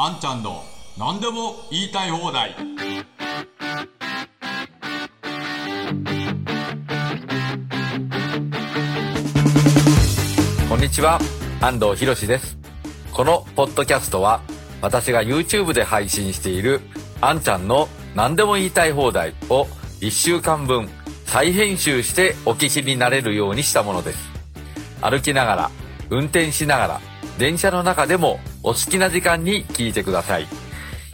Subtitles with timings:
[0.00, 0.62] あんちゃんの
[0.96, 2.54] 何でも言いたい放題
[10.68, 11.18] こんにちは、
[11.60, 12.56] 安藤博です。
[13.12, 14.40] このポッドキャストは、
[14.80, 16.80] 私が YouTube で配信している、
[17.20, 19.64] あんちゃんの何でも言いたい放題を
[20.00, 20.88] 1週間分
[21.26, 24.30] 再編集してお聞きになれるようにしたものです。
[25.00, 25.70] 歩きながら、
[26.08, 27.00] 運転しながら、
[27.36, 30.46] 電車の中でもお好きな時間に聞いてください。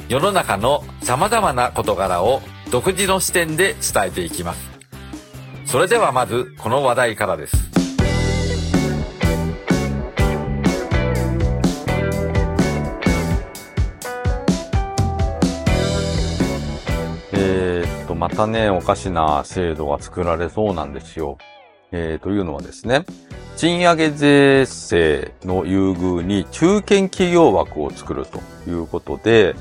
[0.09, 4.71] 世の中の様々な事柄を独自の視点で伝えていきます。
[5.67, 7.57] それではまず、この話題からです。
[17.33, 21.39] えっと、またね、おかしな制度が作られそうなんですよ。
[21.97, 23.07] えー、というのはですね、
[23.57, 29.55] 賃上げ税制の優遇に中堅企業枠を作るということで、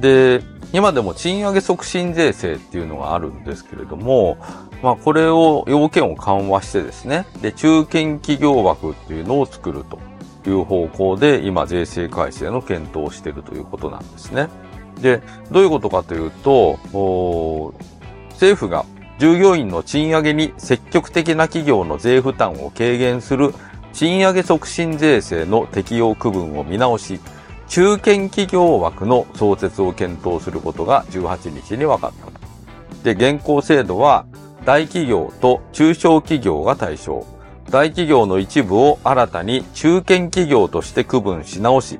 [0.00, 4.36] で、今でも賃上げ促進税制っていうのがあるんですけれども、
[4.82, 14.48] まあこれを、要件を緩和してですね、で、中堅企業枠っていうのを作るという方向で今税制改正の検討をしているということなんですね。
[15.00, 17.72] で、どういうことかというと、
[18.30, 18.84] 政府が
[19.18, 23.54] 従業員の賃上げに積極的な企業の税負担を軽減する
[23.92, 27.18] 賃上げ促進税制の適用区分を見直し、
[27.68, 32.12] 中堅企業枠の創設を検討することが18日に分かっ
[33.02, 33.14] た。
[33.14, 34.26] で、現行制度は
[34.66, 37.26] 大企業と中小企業が対象。
[37.70, 41.98] 大企業の一部を新たに中堅企業として区分し直し、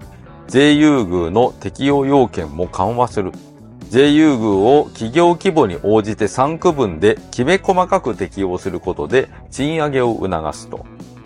[0.49, 3.33] 税優遇の適用要件も緩和する。
[3.89, 10.85] 税優遇を企業規模に応じて3区分できめ細かく適用することで賃上げを促すと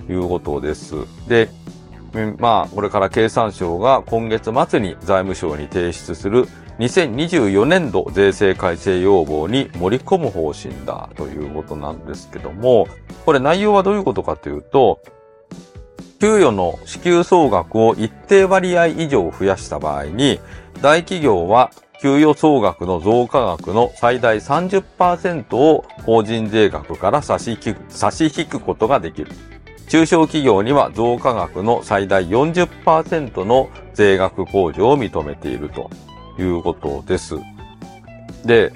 [0.09, 0.95] いうことです。
[1.29, 1.49] で、
[2.39, 6.47] まあ、これから経産省が今月末に財務省に提出する
[6.81, 12.87] 2024年度税制改正要望に盛り込む方針だということなんですけども、
[13.27, 15.01] これ内容はどういうことかというと、
[16.21, 20.41] 給与の支給総額を一定割合以上増やした場合に、
[20.81, 21.71] 大企業は
[22.01, 29.31] 給与総額の増加額の最大30%を法人税額から差し引く差し引くことができる。
[29.89, 35.91] 中小企業には増加額の最大40%の税額控除を認めていると
[36.39, 37.35] いうことです。
[38.45, 38.73] で、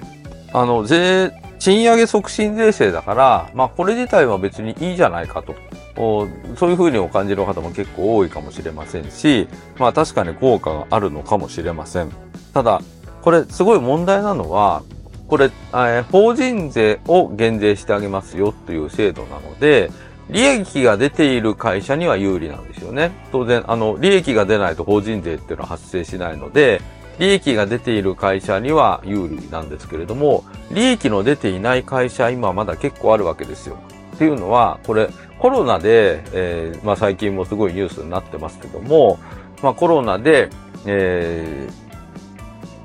[0.53, 5.55] あの、税、賃上げ促進税制だから、まあこれ自体は別にいいじゃないかと。
[5.95, 9.47] そういうふうにお感じる方も結構多いかもしれませんし、
[9.79, 12.11] まあ確かに効果があるのかもしれません。
[12.53, 12.81] ただ、
[13.25, 14.83] これすごい問題なのは、
[15.27, 19.89] これ、え法人税を減税してあげますよという制度なので、
[20.29, 23.09] 利益が出ている会社には有利なんですよね。
[23.31, 26.83] 当然、あの、利益が出ないと法人税っていうのは発生しないので、
[27.17, 33.79] 利益が出ている会社には有利なんですけれども、利益の出ていない会社、今まだ結構あるわけですよ。
[34.13, 35.09] っていうのは、これ、
[35.39, 39.17] コロナで、えーまあ最近もすごいニュースになってますけども、
[39.63, 40.49] まあコロナで、
[40.85, 41.84] えー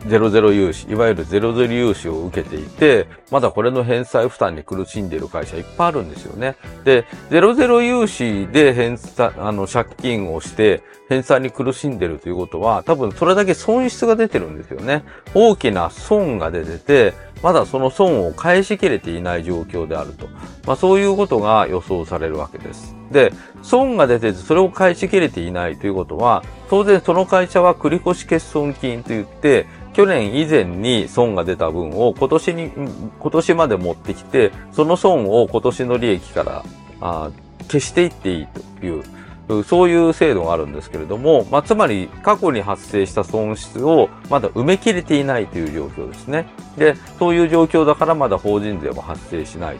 [0.07, 6.57] ゼロゼロ融資、いわゆるゼロゼロ融資を受けていて、まだこれの返済負担に苦しんでいる会社いっぱいあるんですよね。
[6.85, 15.05] で、ゼロゼロ融資で返済、あの、借金をして、返済に苦しんでるということは、多分それだけ損失が出てるんですよね。
[15.35, 20.29] 大きな損が出てて、まだその損を返しきれていない状況であると。
[20.67, 22.95] まあそういうことが予想されるわけです。
[23.11, 32.71] で、損が出ててそれを返しきれていないということは、当然その会社は繰越欠損金といって、去年以前に損が出た分を今年に、
[33.19, 36.65] 今年まで持ってきて、その損を今年の利益から
[37.01, 37.31] あ
[37.63, 38.47] 消していっていい
[38.81, 46.47] という、そういう制度があるんですけれども、まあ、つまり過去に発生した損失をまだ埋め切れていないという状況ですね。
[46.77, 49.79] で、そういう状況だからまだ法人税も発生しない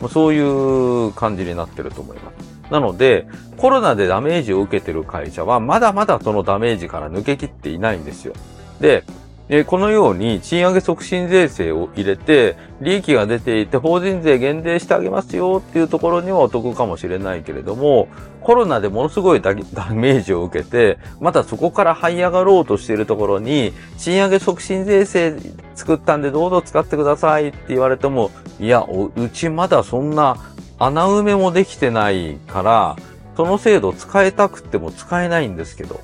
[0.00, 0.08] と。
[0.08, 2.70] そういう感じになってると思います。
[2.70, 3.26] なので、
[3.56, 8.34] コロナでダメージを受けてる会社はまだまだそのダメージから抜けきっていないんですよ。
[8.80, 9.02] で、
[9.50, 18.08] えーこのように賃上げ促進税制を入れて、利益が出ていて法人税減税してあげますよっていうところにはお得かもしれないけれども、
[18.42, 19.54] コロナでものすごいダ
[19.90, 25.36] メージを受けて、またそこから這い上がろうとしているところに、賃上げ促進税制
[25.74, 28.30] 作ったんでどうぞ使ってくださいって言われても、
[28.60, 30.36] いや、うちまだそんな
[30.78, 32.96] 穴埋めもできてないから、
[33.34, 36.00] その制度使いたくても使えないんですけど、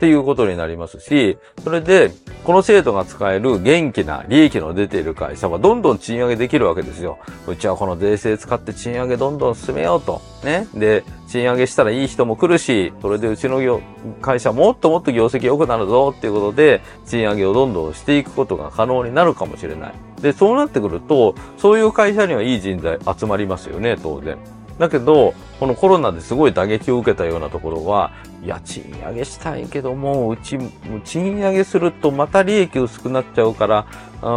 [0.00, 2.10] っていうことになりますし、それで、
[2.42, 7.18] この制度が使える元気な利益の出ている会社はどんどん賃上げできるわけですよ。
[7.46, 10.22] うちはこの税制使って賃上げどんどん進めようと。
[10.42, 10.66] ね。
[10.72, 13.82] で、賃上げしたらいい人も来るし、それでうちの業
[14.22, 19.92] 会社もっともっと業績良くなるぞっていうことで、賃上げをどんどんしていくことが可能になるかもしれない。
[20.22, 24.38] で、そうなってくると、そういう会社にはいい人材集まりますよね、当然。
[24.80, 28.12] だけど、このコロナですごい打撃を受けたようなところは、
[28.42, 30.58] いや、賃上げしたいけども、うち、
[31.04, 33.86] 賃上げするとまた利益薄くなっちゃうから、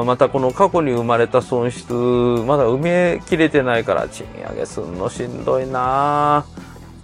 [0.04, 6.46] またこの過去に生まれた損失、まだ埋めきれてないから賃上げすんのしんどいな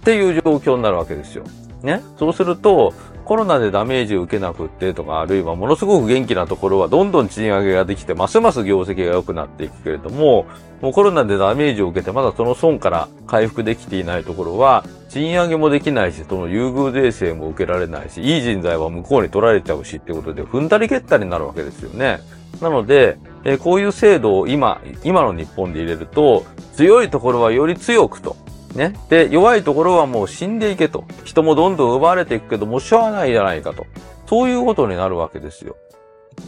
[0.04, 1.44] ていう状況になるわけですよ。
[1.82, 2.02] ね？
[2.18, 2.92] そうすると、
[3.30, 10.46] コロナでダメージを受けなくってとか、あるいはものすごく元気なところはどんどん賃上げができて、ますます業績が良くなっていくけれども、
[10.80, 22.18] もうコロナでダメージを受けてまだその損から回復できていないところは、賃上げもできないし、その優遇税制も受けられないし、いい人材は向こうに取られちゃうしってことで、踏んだり蹴ったりになるわけですよね。
[22.60, 26.44] なので、え、こういう制度を今、今の日本で入れると、
[26.74, 28.36] 強いところはより強くと。
[28.74, 28.94] ね。
[29.08, 31.04] で、弱いところはもう死んでいけと。
[31.24, 33.86] 人もどんどん奪われていくけど、もうしょうがないじゃないかと。
[34.26, 35.76] そういうことになるわけですよ。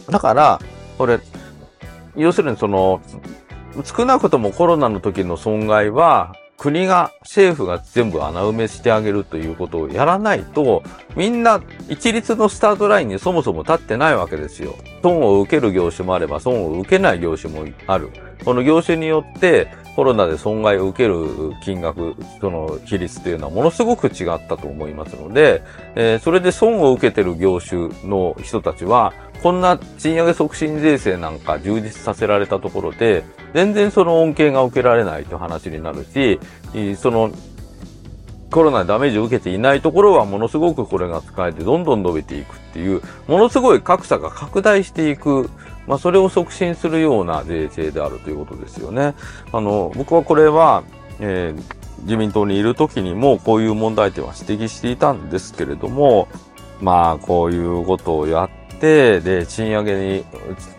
[0.09, 0.59] だから、
[0.97, 1.19] これ、
[2.15, 3.01] 要するにその、
[3.83, 10.83] 少なくともコロナの時の損害は、国が、政府が全部穴埋めしてあげるということをやらないと、
[11.15, 14.75] みんな一律のスタートラインにそもそも立ってないわけですよ。
[15.03, 18.09] 損を受ける業種もあれば、損を受けない業種もある。
[18.45, 25.61] この業種によって、コロナで損害を受ける金額、その比率というのはものすごく違ったと思いますので、
[25.95, 29.13] えー、それで損を受けてる業種の人たちは、
[29.43, 36.39] こんな賃上げ促進税制なんか充実させられたところで、全然その恩恵が受けられないという話になるし、
[36.95, 37.29] その
[38.53, 45.49] コロナでダメージを受けていないところはものすごくこれが使えてどんどん伸びていくっていう、ものすごい格差が拡大していく
[45.87, 49.15] まあ、それを促進するような税制であるということですよね。
[49.51, 50.83] あの、僕はこれは、
[51.19, 56.27] えー、自民党にいる時にもこういう問題点は指摘していたんですけれども、
[56.81, 60.25] まあ、こういうことをやって、で、賃上げに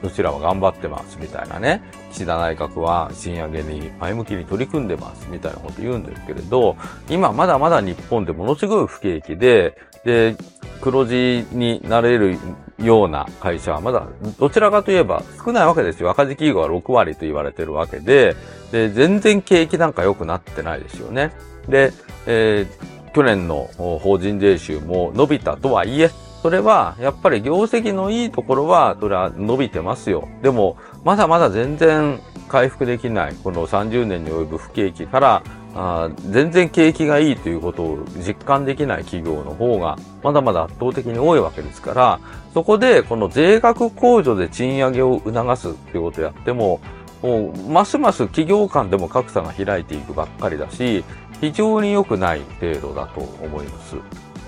[0.02, 1.82] うちらは頑張ってますみたいなね。
[2.12, 6.76] 岸田内閣は賃上げに前向きに取り組んでますみたいなこと言うんですけれど、
[7.08, 10.36] 今まだまだ日本でものすごい不景気で、で、
[10.82, 12.36] 黒字になれる
[12.78, 14.06] ような会社はまだ
[14.38, 16.10] どちらかといえば少ないわけですよ。
[16.10, 18.36] 赤字企業は6割と言われてるわけで、
[18.70, 21.32] で、全然景気なんか良くなってないですよね。
[21.70, 21.90] で、
[22.26, 23.70] えー、去年の
[24.02, 26.10] 法人税収も伸びたとはいえ、
[26.44, 30.28] それはやっぱり業績のいいところはそれは伸びてますよ。
[30.42, 35.42] でも、まだまだ全然回復できない、この30年に及ぶ不景気から
[35.74, 42.20] あ全然景気がいいということを実感できない企業の方がまだまだ圧倒的に多いわけですから、
[42.52, 46.78] そこでこの税額控除で賃上げを促すっていうことをやっても、
[47.22, 51.04] もうますます企業間でも格差が開いていくばっかりだし、
[51.40, 53.96] 非常に良くない制度だと思います。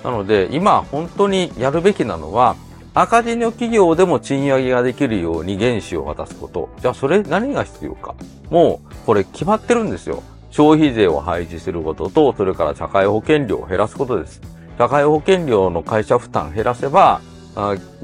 [0.07, 2.55] なので今本当にやるべきなのは、
[2.95, 6.69] 赤字の企業でも賃上げができるように原資を渡すこと。
[6.81, 8.15] じゃあそれ何が必要か。
[8.49, 10.23] もうこれ決まってるんですよ。
[10.51, 14.41] 消費税を廃止することと、それから社会保険料を減らすことです。
[14.79, 17.21] 社会保険料の会社負担減らせば、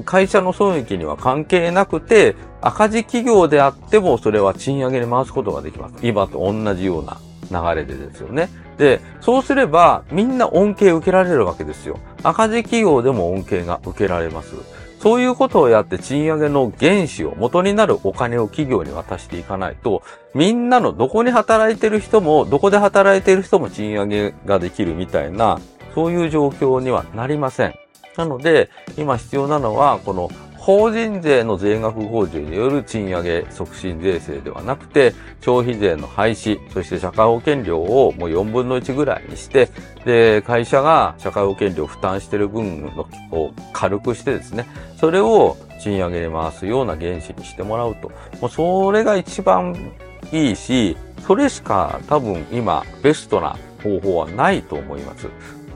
[0.03, 5.95] 会社の損益には関係なくて、赤字企業であってもそれは賃上げに回すことができます。
[6.01, 7.17] 今と同じような
[7.49, 8.49] 流れでですよね。
[8.77, 11.99] で、そうすればみんな恩恵受けられるわけですよ。
[12.23, 14.55] 赤字企業でも恩恵が受けられます。
[15.03, 20.01] そういうことをやって賃上げの原資を元になるお金を企業に渡していかないと、
[20.33, 25.59] みんなのどこに働いてる人も、どこで働いてる人も賃上げができるみたいな、
[25.93, 27.73] そういう状況にはなりません。
[28.15, 30.29] なので、今必要なのは、この
[30.63, 39.67] 法人税の税額控除による賃上げ促進税制ではなくて、消費税の廃止、そして社会保険料をもう4分の1ぐらいにして、
[40.05, 42.89] で、会社が社会保険料を負担している分
[43.31, 44.65] を軽くしてですね、
[44.95, 48.09] それを賃上げに回すような原資にしてもらうと。
[48.39, 49.91] もうそれが一番
[50.31, 50.95] いいし、
[51.27, 55.27] それしか多分今ベストな方法はないと思います。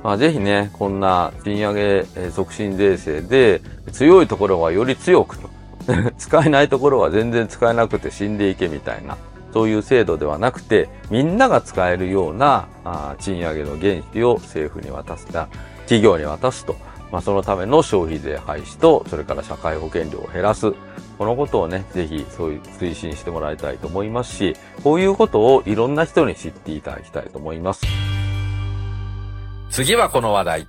[0.03, 3.61] まあ、ぜひね、こんな賃上げ促進税制で
[3.91, 5.49] 強いところはより強くと。
[6.17, 9.17] 使えないところは全然使えなくて死んでいけみたいな、
[9.53, 15.47] そういう制度ではなくて、みんなが使えるようなあ賃上げの原資を政府に渡すた、
[15.81, 16.75] 企業に渡すと。
[17.11, 20.73] まあ、そのための消費税廃止と、それから社会保険料を減らす。
[21.17, 27.85] このことをね、ぜひそういう推進してもらいたいと思いますし、こういうことをいろんな人に知っていただきたいと思います。
[29.69, 30.67] 次はこの話題。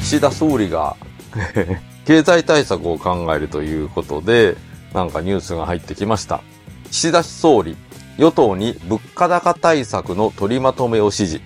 [0.00, 0.96] 岸田総理が
[2.06, 4.56] 経済対策を考えるということで、
[4.94, 6.40] なんかニュースが入ってきました。
[6.90, 7.76] 岸田総理、
[8.16, 11.40] 与党に物価高対策の取りまとめを指示。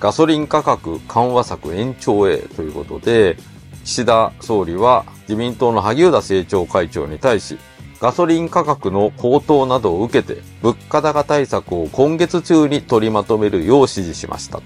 [0.00, 3.36] ガソリン価格緩和策延長へということで、
[3.84, 7.58] 岸田総理は自民党の萩生田政調会長に対し、
[8.00, 14.60] ガソリン価格の高騰などを受けて、物価高対策を今月中に取りまとめるよう指示しました。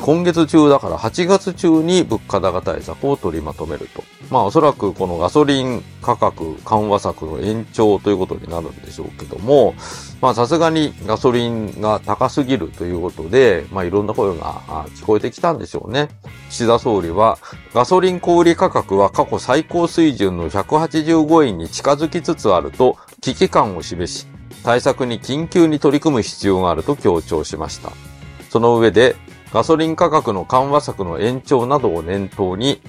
[0.00, 4.02] 今月中だから8月中に物価高対策を取りまとめると。
[4.30, 9.74] まあおそらくこのガソリン価格緩和策の延長ということになるんでしょうけども、
[10.20, 16.08] まあさすがにガソリンが高すぎるということで、まあいろんな声が聞こえてきたんでしょうね。
[16.50, 17.38] 岸田総理は、
[17.72, 24.26] ガソリン小売価格は過去最高水準の185円に近づきつつあると危機感を示し、
[24.62, 27.92] 対策に緊急に取り組む必要があると強調しました。
[28.50, 29.16] その上で、
[29.52, 32.82] ガソリン価格の緩和策の延長などを念頭に、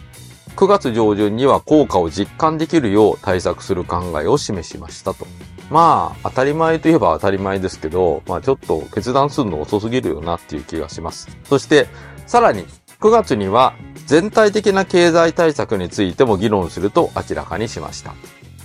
[0.60, 5.26] 9月上旬には効果を実感できるよう対策する考えを示しましたと。
[5.70, 11.30] まあ、当たり前といえば当たり前ですけど、まあちょっと決断するの遅すぎるよなっていう気がします。
[11.46, 11.88] そして、
[12.28, 12.66] さらに、
[13.00, 13.74] 9月には
[14.06, 18.14] 全体的な経済対策についても議論すると明らかにしました。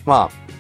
[0.05, 0.55] まあ、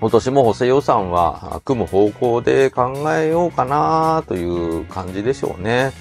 [0.00, 5.92] 今年も補正予算は組む方向で考えようかなという感じでしょうね。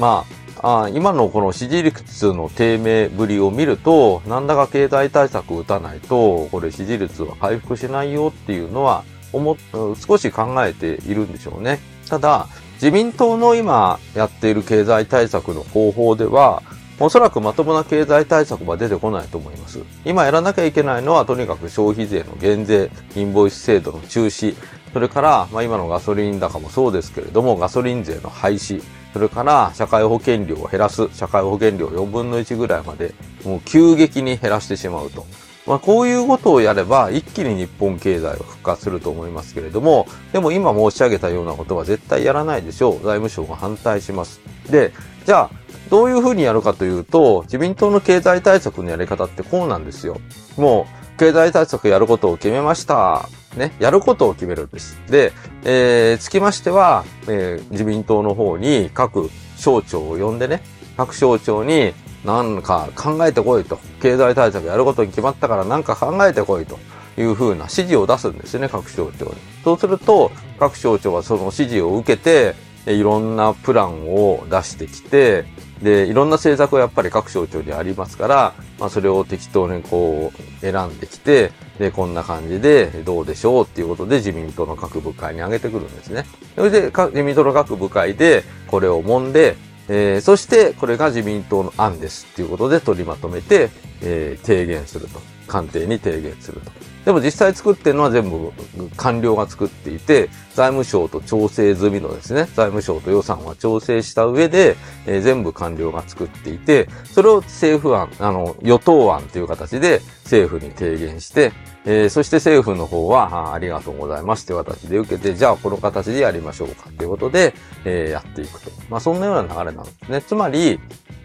[0.00, 9.56] まあ、あ今のこの支持率の低迷ぶりを見ると、なんだか経済対策を打たないと、これ支持率は回復しないよっていうのは、思っ、
[9.96, 11.80] 少し考えているんでしょうね。
[12.08, 16.62] ただ、自民党の今やっている経済対策の方法では、
[16.98, 19.80] おそらくまともな経済対策は出てこないと思います。
[20.04, 24.54] 今やらなきゃいけないのは、とにかく消費税の減税、インボイス制度の中止、
[24.92, 33.14] それから、まあ、今のガソリン高もそうですけれども、ガソリン税の廃止、それから社会保険料を減らす、社会保険料4分の1ぐらいまで、
[33.44, 35.26] もう急激に減らしてしまうと。
[35.66, 42.92] まあ、こういうことをやれば、一気に日本経済は復活すると思いますけれども、でも今申し上げたようなことは絶対やらないでしょう。
[42.94, 44.40] 財務省が反対します。
[44.70, 44.92] で、
[45.26, 45.50] じゃあ、
[45.90, 50.18] どういうふうにやるかというと、自民党の経済対策のやり方ってこうなんですよ。
[50.56, 50.86] も
[51.16, 53.28] う、経済対策やることを決めました。
[53.56, 55.00] ね、やることを決めるんです。
[55.08, 55.32] で、
[55.64, 60.62] えー、つきましては、えー、自民党の方に各省庁を呼んでね、
[60.96, 61.92] 各省庁に
[62.24, 63.78] なんか考えてこいと。
[64.00, 66.78] 経済対策やることに決まったからなんか考えてこいと
[67.18, 69.32] いうふうな指示を出すんですね、各省庁に。
[69.64, 72.54] そうすると、各省庁はその指示を受けて、
[72.86, 75.44] いろんなプランを出してきて、
[75.82, 86.24] で、いろんな政策はやっぱり各省庁にありますから、まあそれを適当にこう選んできて、で、こんな感じでどうでしょうっていうことで自民党の各部会に上げてくるんですね。
[86.56, 89.56] それで、自民党の各部会でこれを揉んで、
[89.88, 93.70] えー、そしてこれが自民党の案ですっていうことで取りまとめて、
[94.02, 95.20] えー、提言すると。
[95.50, 96.70] 官邸に提言すると。
[97.04, 98.52] でも実際作ってるのは全部
[98.96, 104.76] 官僚が作っていて、財務省と調整済みのですね、財務省と予算は調整した上で、
[105.06, 111.52] えー、全部官僚が作っていて、それを政府案、あの、与党案という形で政府に提言して、
[111.86, 117.54] えー、そして政府の方はあ、ありがとうございますという形で受けて、じゃあこの形でやりましょうかということで、
[117.84, 118.70] えー、やっていくと。
[118.90, 120.20] まあそんなような流れなんですね。
[120.20, 120.78] つまり、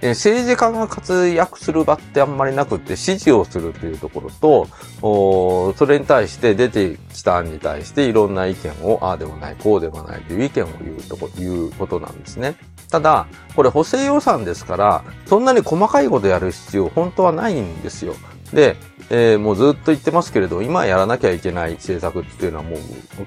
[0.06, 4.68] え、政治家が活躍する場ってあんまりなくって指示をするというところと、
[5.02, 12.56] おそれに対して出てきた案に対していろんな意見を、ああでもない、こうでもないという意見を言うとこ、いうことなんですね。
[12.92, 18.16] ただ、これ補正予算ですから、そんなに細かいことやる必要、本当はないんですよ。
[18.54, 18.78] で、
[19.10, 22.80] えー、もうずっと言ってますけれど、今やらなきゃいけない政策っていうのはもう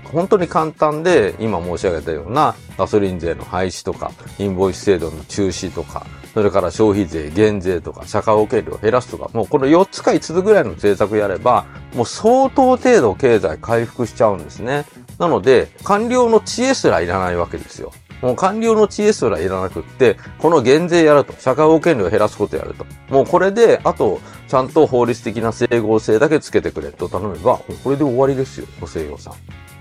[0.05, 6.07] 本当に簡単で、今申し上げたようなガソリン税の廃止とか、インボイス制度の中止とか、
[6.39, 11.67] それから消費税減税とか、社会保険料を減らすとか、もうこの4つか5つぐらいの政策やれば、
[11.97, 14.85] もう相当程度経済回復しちゃうんですね。
[15.19, 17.93] なので、官僚の知恵すらいらないわけですよ。
[18.23, 22.87] もう官僚の知恵すらいらなくって、この減税やると、社会保険料を減らすことやると。
[23.09, 29.35] もうこれで、あと、ちゃんと法律的な整合性だけつけてくれと頼めば、これで終わりですよ、補正予算。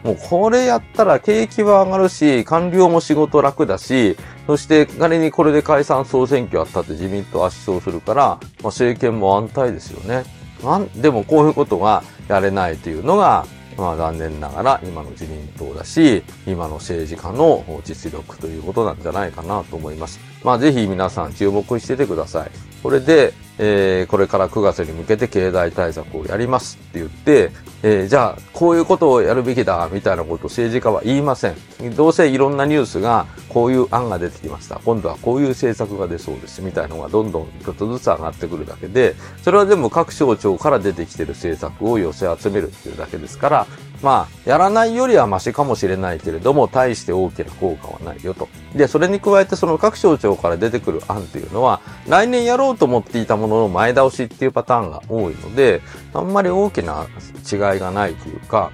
[0.03, 4.15] もうこれやったら景気は上がるし、官僚も仕事楽だし、
[4.45, 10.23] そして仮にこれで解散総選挙あったって自民党圧勝するから、まあ、政権も安泰ですよね。
[10.63, 13.45] なんでもこういうことがやれないというのが、
[13.77, 20.19] まあ残念ながら今の自民党だし、今の政治家の実力ということなんじゃないかなと思います。
[20.43, 22.51] まあぜひ皆さん注目しててください。
[22.87, 27.51] これで、えー、これから9月に向けて経済対策をやりますって言って、
[27.83, 31.55] えー、じゃあ、こういうことをやるべきだ、みたいなことを政治家は言いません。
[31.97, 34.79] どうせいろんなニュースが、こういう案が出てきました。
[34.85, 43.67] 今度はこういう政策が出そうです、みたいなのがどんどん一つずつ上がってくるだけで、それは全部各省庁から出てきてる政策を寄せ集めるっていうだけですから、
[44.01, 48.47] まあ、やらないよりはマシかもしれないけれども、大して大きな効果はないよと。
[48.75, 55.81] で、それに加えてその各省庁から出てくる案っていうのは、来年やろうと思っていたものの前倒しっていうパターンが多いので、
[56.13, 57.07] あんまり大きな
[57.51, 58.71] 違いがないというか、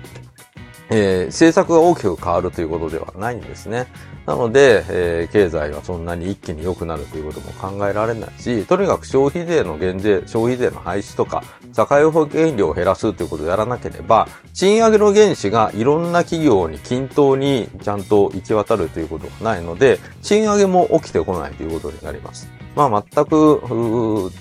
[0.95, 3.87] えー、政策が大きく変わるということではないんですね。
[4.27, 22.47] なので、えー、経済はそんなに一気に良くなるということも考えられないし、とにかく消費税の減税、消費税の廃止とか、社会保険料を減らすということをやらなければ、賃上げの原資がいろんな企業に均等にちゃんと行き渡るということがないので、賃上げも起きてこないということになります。
[22.75, 24.31] まあ全く、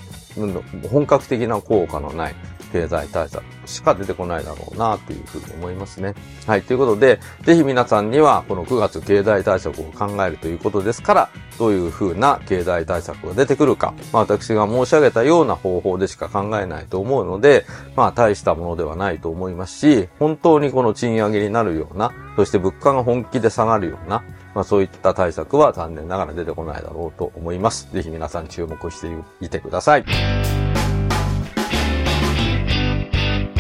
[0.91, 2.35] 本格的な効果のない
[2.73, 6.15] 経済対策しか出てこないだろうなというふうに思いますね。
[6.47, 6.63] はい。
[6.63, 24.25] ということで、ぜひ皆さんにはこの9月経済対策を考えるということですから、どういうふうな経済対策が出てくるか、まあ私が申し上げたような方法でしか考えないと思うので、まあ大したものではないと思いますし、本当にこの賃上げになるような、そして物価が本気で下がるような、
[24.55, 27.89] まあそういった対策は残念ながら出てこないだろうと思います。
[27.93, 29.09] ぜひ皆さん注目して
[29.41, 30.05] いてください。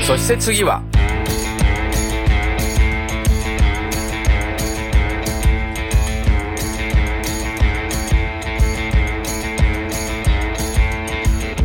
[0.02, 0.82] そして次は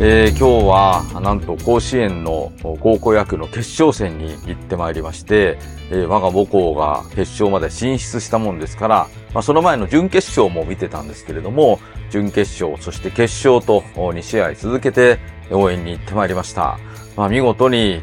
[0.00, 5.58] えー、今日は、なんと甲子園の高校野球の決勝戦に行ってまいりまして、
[5.90, 11.80] えー、我が母校が決勝まで進出したもんですから、まあ、その前の準決勝も見てたんですけれども、
[12.10, 15.18] 準決勝、そして決勝と2試合続けて
[15.50, 16.78] 応援に行ってまいりました。
[17.18, 18.00] まあ、見事に、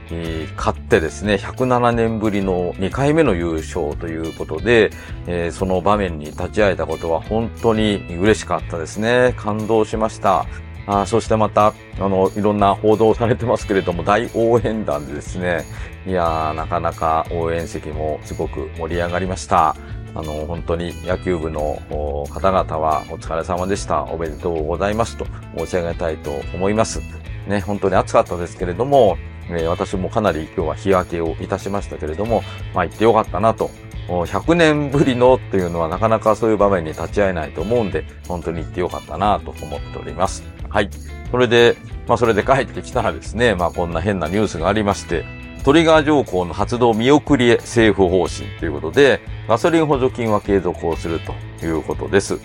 [0.57, 4.91] 勝ってですね、107年ぶりの2回目の優勝ということで、
[5.25, 9.33] えー、その場面に立ち会えたことは本当に嬉しかったですね。
[9.37, 10.45] 感動しました。
[10.85, 11.67] あそしてまた、
[11.97, 15.63] あの、いろんな報道されてますけれども、大応援団でですね、
[16.05, 19.77] いやー、なかなか応援席もすごく盛り上がりました。
[20.13, 21.81] あの、本当に野球部の
[22.29, 24.03] 方々はお疲れ様でした。
[24.03, 25.25] おめでとうございますと
[25.57, 26.99] 申し上げたいと思います。
[27.47, 29.17] ね、本当に暑かったですけれども、
[29.49, 32.43] えー、私もかなり今日は日焼けをいたしましたけれども、
[32.73, 33.69] まあ行ってよかったなと。
[34.07, 40.43] 100年ぶりのっていうのはなかなかそういう場面に立ち会えないと思うんで、本当に行ってよかったなと思っております。
[40.69, 40.89] はい。
[41.31, 41.75] それで、
[42.07, 45.25] まあそれで帰ってきたらですね、まあこんな変なニュースがありまして、
[45.63, 52.37] トリガー条項の発動見送りへ政府方針ということで、ガソリン補助金は継続をするということです。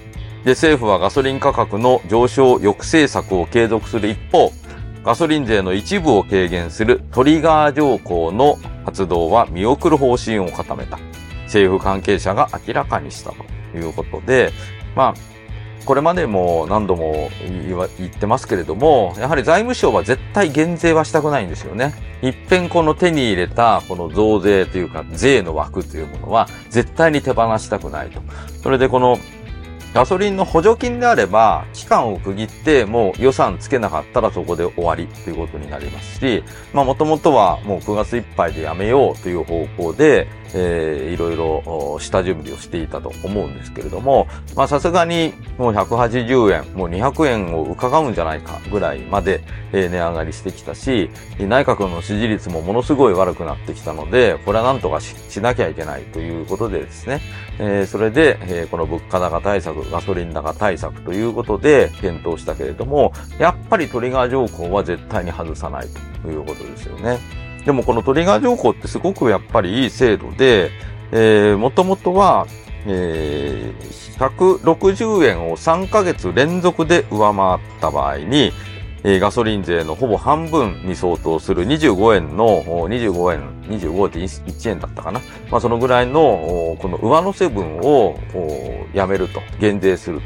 [0.45, 4.51] で、政府はガソリン価格の上昇抑制策を継続する一方、
[5.03, 10.99] ガソリン税の一部を軽減するトリガー条項の発動は見送る方針を固めた。
[11.45, 14.53] 政府関係者が明らかにしたということで、
[14.95, 17.31] まあ、これまでも何度も
[17.99, 21.95] 言ってますけれども、やはり財務省は絶対減税はしたくないんですよね。
[22.23, 28.21] 一遍この手に入れたこの増税というか税の枠というものは絶対に手放したくないと。
[28.63, 29.19] それでこの
[29.93, 57.21] ガソリンの補助金であれば、期間を区切ってもう予算つけなかったらそこで終わりということになりますし、まあもともとはもう9月いっぱいでやめようという方向で、えー、いろいろ下準備をしていたと思うんですけれども、まあさすがにもう180円、もう200円を伺うんじゃないかぐらいまで、えー、値上がりしてきたし、内閣の支持率もものすごい悪くなってきたので、これはなんとかしなきゃいけないということでですね、
[57.59, 65.87] えー、それで、えー、この物価高対策、ガソリン高対策ということで検討したけれども、やっぱりトリガー条項は絶対に外さない
[66.23, 67.19] ということですよね。
[67.65, 70.71] でもこのトリガー条項ってすごくやっぱりいい制度で、
[71.13, 72.47] えー、もともとは、
[72.87, 78.53] えー、160円を3ヶ月連続で上回った場合に、
[79.03, 85.21] えー、ガソリン税のほぼ半分に相当する25円の、25円、25.1円だったかな。
[85.51, 88.19] まあそのぐらいの、この上乗せ分を
[88.95, 90.21] やめると、減税する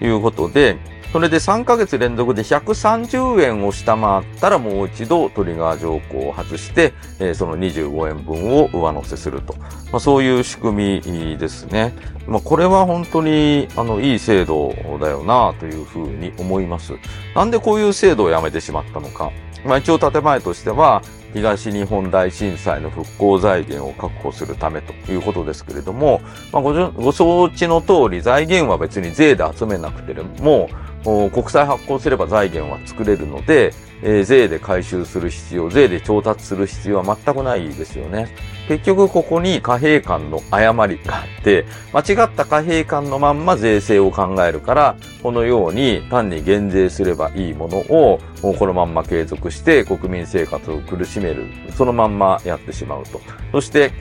[0.00, 0.78] ということで、
[1.12, 9.54] それで3ヶ月連続で130円を下回ったらもう一度トリガー条項を外して、えー、その25円分を上乗せすると。
[9.92, 11.92] まあ、そういう仕組みですね。
[12.26, 16.94] まあ、これは本当に、あの、いい制度だよなというふうに思います。
[17.34, 19.30] なんでこういう制度をやめてしまったのか。
[19.66, 21.02] まあ、一応建前としては、
[21.34, 26.20] 東日本大震災の復興財源を確保するためということですけれども、
[26.52, 30.68] まあ、ごご承知の通り財源は別に税で集めなくても、
[31.04, 38.34] 国債発行すれば財源は作れるので、えー、税で回収する必要、税で調達する必要は全くないですよね。
[38.68, 51.46] 結局ここに貨幣間の誤りがあって、間違った貨幣間のまんま税制を考えるから、このように単に減税すればいいものを、このまんま継続して国民生活を苦しめる。
[51.76, 53.20] そのまんまやってしまうと。
[53.52, 53.92] そして、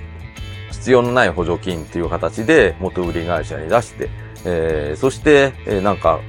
[0.72, 4.10] 必要のない補助金っていう形で元売り会社に出して、
[4.46, 6.20] えー、そして、えー、なんか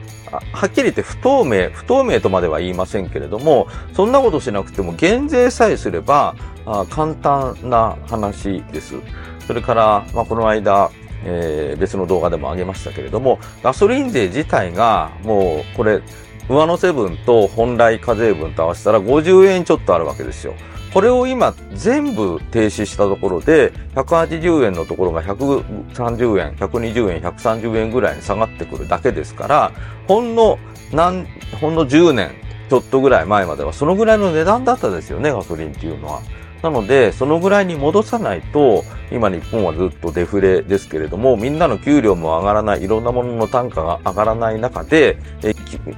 [0.53, 8.95] はっきり言って不透明、不透明とまでは言いませんけれども、そんなことしなくても減税さえすれば、あ簡単な話です。
[9.47, 10.91] それから、まあ、この間、
[11.25, 16.01] えー、別の動画でも上げましたけれども、ガソリン税自体が、もう、これ、
[16.49, 20.55] 上乗せ分と本来課税分と合わせたら50円ちょっとあるわけですよ。
[20.93, 29.73] これを今全部停止したところで、180円のところが130円、120円、130円ぐらいに下がってくるだけですから、
[30.07, 30.59] ほんの
[30.93, 31.27] 何、
[31.61, 32.31] ほんの10年
[32.69, 36.21] ちょっとぐらい前まではそのぐらいの値段だったですよね、ガソリンっていうのは。
[36.63, 45.53] なので、そのぐらいに戻さないと、今日本はずっとデフレですけれども、みんなの給料も上がらない、いろんなものの単価が上がらない中で、え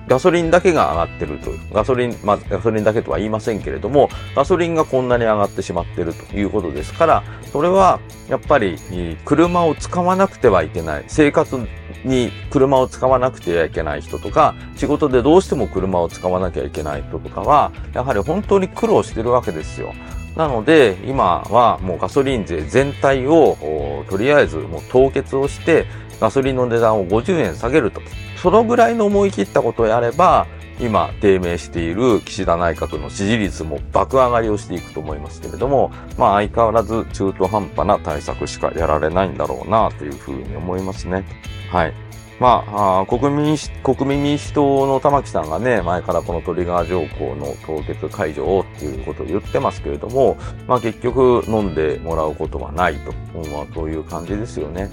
[0.08, 1.50] ガソリンだけが上がってると。
[1.72, 7.22] ガソリン、まあ、ガソリンだけとは言いませんけれども、ガソリンがこんなに上がってしまってるということですから、
[7.52, 8.00] それは、
[8.30, 8.78] やっぱり、
[9.26, 11.04] 車を使わなくてはいけない。
[11.08, 11.58] 生活
[12.04, 19.92] に車を使わなくてはいけない人とか、仕事でどうしても車を使わなきゃいけない人とかは、やはり本当に苦労してるわけですよ。
[20.36, 25.86] なので、今はもうガソリン税全体を、とりあえずもう凍結をして、
[26.20, 28.00] ガソリンの値段を50円下げると。
[28.36, 30.46] そのぐらいの思い切ったことをやれば、
[30.80, 41.24] 今低迷している岸田内閣の支持率も爆上がりをしていくと思いますけれども、まあ相変わらず中途半端な対策しかやられないんだろうなというふうに思いますね。
[41.70, 42.03] はい。
[42.40, 53.12] まあ、あ国民、国民民主党の玉木さんがね、前からこのトリガー条項の凍結解除をっていうことを言ってますけれども、まあ結局飲んでもらうことはないと、
[53.50, 54.90] まあそういう感じですよね。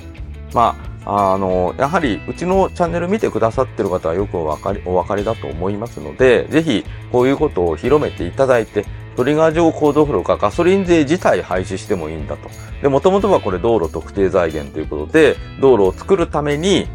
[0.54, 0.76] ま
[1.06, 12.50] あ、あの、やはり、うちのチャンネル見てくださってる方はよくお分かり、お分かりだと思いますので、ぜひ、こういうことを広めていただいて、トリガー条項どころかガソリン税自体廃止してもいいんだと。
[12.82, 16.88] で、もともとはこれ道路特定財源ということで、道路を作るために、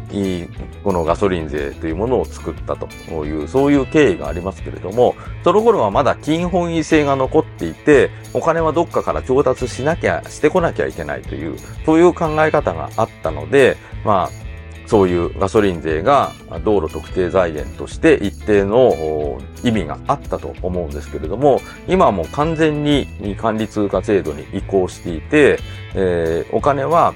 [0.83, 2.87] このガソリン税というものを作ったと
[3.25, 14.46] いう、そういう経緯がありますけれども、その頃はまだ金本位制が残っていて、お金はどっかから調達しなきゃ、してこなきゃいけないという、そういう考え方があったので、まあ、
[14.87, 16.31] そういうガソリン税が
[16.63, 25.59] 道路特定財源として一定の意味があったと思うんですけれども、今はもう完全に管理通貨制度に移行していて、
[25.93, 27.13] えー、お金は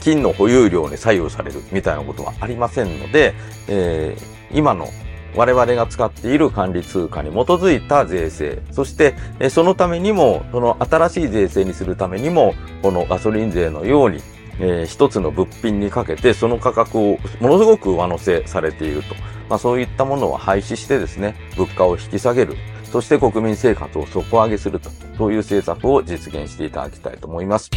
[0.00, 3.34] 金の保有量に左右されるみたいなことはありませんので、
[3.68, 4.88] えー、今の
[5.36, 9.14] 我々が使っている管理通貨に基づいた税制、そして
[9.48, 14.20] そのためにも、その新しい税制にするためにも、このガソリン税のように
[14.60, 19.14] えー、一つの物品にかけてその価格をものすごく上乗せされていると。
[19.48, 22.56] まあそういったものを廃止してですね、物価を引き下げる。
[22.84, 24.90] そして国民生活を底上げすると。
[25.16, 27.70] そういう政策を実現していただきたいと思います。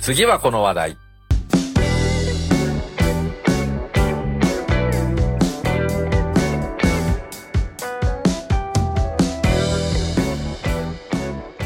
[0.00, 1.09] 次はこの話題。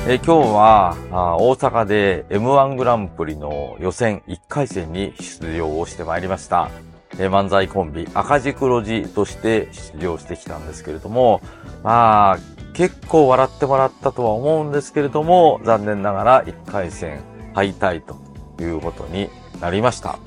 [0.07, 6.71] え今日はあ大阪で M1 グランプリの予選1回戦に出場をしてまいりました。
[7.19, 11.41] え漫才コンビ赤字黒字として出場してきたんですけれども、
[11.83, 12.39] まあ、
[12.75, 17.23] 結構笑ってもらったとは思うんですけれども、残念ながら1回戦
[17.55, 18.19] 敗退と
[18.63, 19.31] いうことに
[19.63, 20.19] なりました。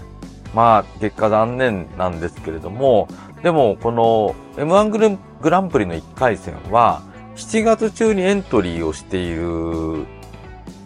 [0.56, 3.08] まあ、結果残念なんですけれども、
[3.44, 7.04] でもこの M1 グランプリの1回戦は、
[7.38, 9.38] 7月中にエントリーをしている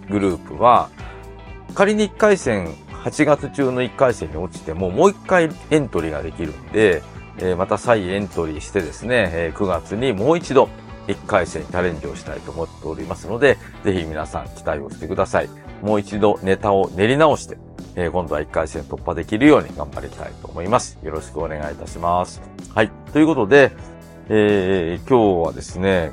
[0.10, 0.90] グループは、
[1.74, 7.04] 仮に1回戦、8月中の1回戦に落ちても、もう1回エントリーができるんで、
[7.38, 10.68] えー、また再エントリーしてですね、えー、9月にもう一度
[11.08, 15.50] 1回戦にチャレンジをしたいと思っておりますので、ぜひ皆さん期待をしてください。
[15.82, 17.58] もう一度ネタを練り直して、
[17.96, 21.00] えー、今度は1回戦突破できるように頑張りたいと思います。
[21.02, 22.42] よろしくお願いいたします。
[22.76, 22.92] はい。
[23.14, 23.72] ということで、
[24.28, 26.12] えー、今日はですね、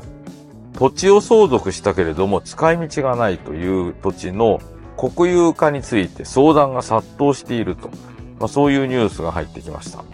[0.74, 4.60] 土地を相続したけれども使い道がないという土地の
[4.96, 7.88] 国有化について相談が殺到していると、
[8.38, 10.04] まあ、そういうニュースが入ってきました。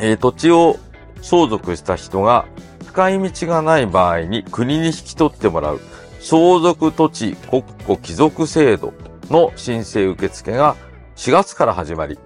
[0.00, 0.76] えー、土地を
[1.22, 2.46] 相続した人が
[2.86, 5.80] 使い道がない場合に国に引き取ってもらう
[6.20, 8.92] 相続土地国庫帰属制度
[9.30, 10.76] の申請受付が
[11.16, 12.16] 4月から始まり、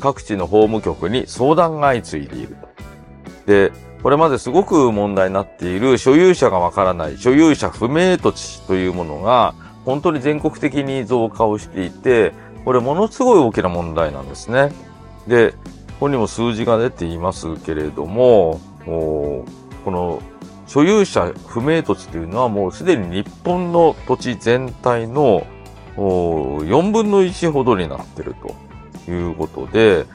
[0.00, 2.56] 各地の法務局に相談が相次いでいる。
[3.46, 3.72] で、
[4.02, 12.32] これまですごく問題になっている所有者がわからない所有者不明土地というものが本当に全国的に増加をしていて、
[12.64, 14.72] これものすごい大きな問題なんですね。
[15.26, 15.56] で、こ
[16.00, 19.44] こにも数字が出ていますけれども、こ
[19.86, 20.22] の
[20.66, 25.46] 所有者不明土地というのはもうすでに日本の土地全体の
[25.96, 28.34] 4分の1ほどになっている
[29.06, 30.06] ということで、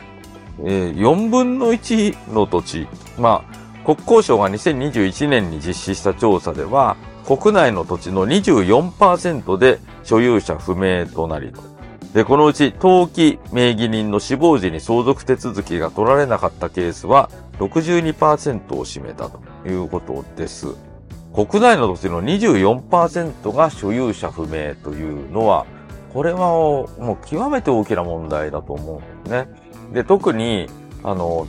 [0.64, 2.88] えー、4分の1の土地、
[3.20, 11.54] まあ、国交省が2021年に実施した調査では、国内の土地の24%で所有者不明となり。
[12.14, 20.68] で、このうち登記名義人の死亡時に相続手続きが取られなかったケースは62%を占めたということです。
[21.36, 25.68] 国内の土地の24%が所有者不明というのは、
[26.12, 26.88] これはも
[27.22, 29.48] う極めて大きな問題だと思うんですね。
[29.94, 30.70] で、特に、
[31.04, 31.46] あの、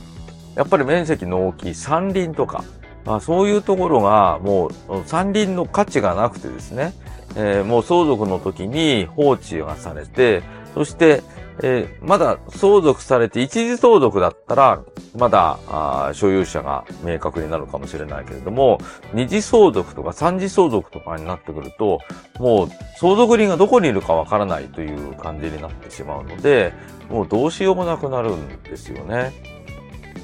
[0.57, 2.63] やっぱり面積の大きい山林とか、
[3.05, 4.71] まあ、そういうところがもう
[5.05, 6.93] 山林の価値がなくてですね、
[7.35, 10.41] えー、もう相続の時に放置がされて、
[10.73, 11.21] そして、
[11.63, 14.81] えー、まだ相続されて一時相続だったら、
[15.15, 18.79] まだあ所有者が明確になるかもしれないけれども、
[19.13, 21.99] 二次相続とか三次相続とかになってくると、
[22.39, 26.73] もう相続人がどこにいるかわからないという感じになってしまうので、
[27.09, 29.56] もうどうしようもなくなるんですよね。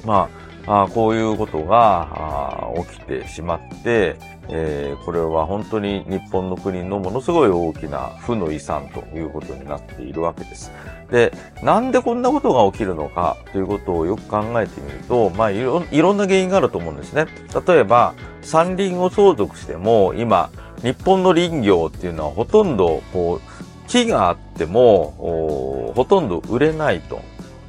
[0.04, 0.28] ま
[0.66, 4.16] あ、あこういうことが起きてしまって、
[4.48, 10.70] えー、これは本当に日本の国のものすごい大きな負の遺産ということになっているわけです。
[11.10, 17.26] で、なんでこんなことが起きるのかということをよく考えてみると、まあいろいろんな原因があると思うんですね。
[17.66, 20.50] 例えば、山林を相続しても、今、
[20.82, 27.20] 日本の林業っていうのはほとんど、こう、木があっても、ほとんど売れないと。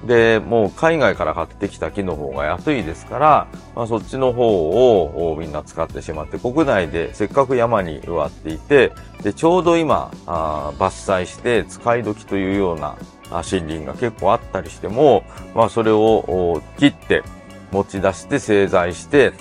[0.06, 8.92] で、もう海外から買ってきた木の方が安いですから、まあ、そっちの方をみんな使ってしまって、国内でせっかく山に植わっていて、
[9.24, 12.96] で、ちょうど今、あ伐採して使い時というような
[13.32, 15.24] 森林が結構あったりしても、
[15.56, 17.24] まあ、それを切って
[17.72, 19.34] 持ち出して製材して、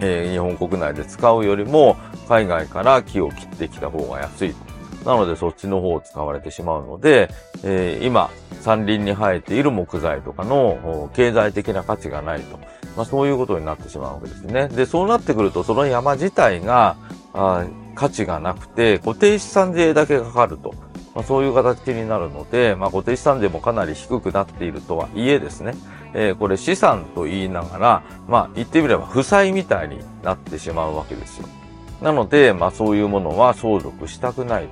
[0.00, 1.96] えー、日本国内で使うよりも
[2.28, 4.54] 海外から木を切ってきた方が安い。
[5.04, 7.30] なのでそっちの方を使われてしまうので、
[7.62, 12.58] えー、今、山林に生えている木材とかの経済的な価値がないと。
[12.96, 14.68] まあそういうことになってしまうわけですね。
[14.68, 16.96] で、そうなってくるとその山自体が
[17.32, 20.74] あ価値がなくて固定資産税だけかかると。
[21.14, 25.74] まあ、そういう形になるので、まあ、固定資産税もかなり低くなっているとはいえですね、
[26.12, 31.48] えー、これ資産と言いながら、まあ、言ってみれば負債みたいになってしまうわけですよ。
[32.04, 34.68] なので、まあ、そういうものは相続したくない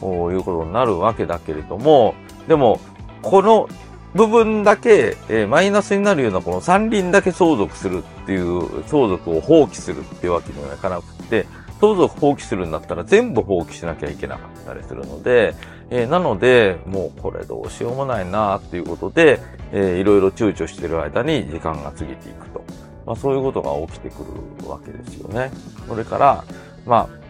[0.00, 2.16] ということになるわけだけれども、
[2.48, 2.80] でも、
[3.22, 3.68] この
[4.14, 11.46] 部分だけ、えー、マイナスになるようなこの山林だけ相続するっていう、相続を放棄するっていうわけにはいかなくて、
[11.80, 15.54] 相続放棄するんだったら全部放棄しなきゃいけなかったりするので、
[15.90, 22.63] えー、なので、もうこれどうしようもないなっていうことで、えー、いろいろ躊躇してる間に時間が過ぎていくと。
[23.06, 24.24] まあそういうことが起きてく
[24.62, 25.50] るわけですよね。
[25.86, 26.44] それから、
[26.86, 27.23] まあ、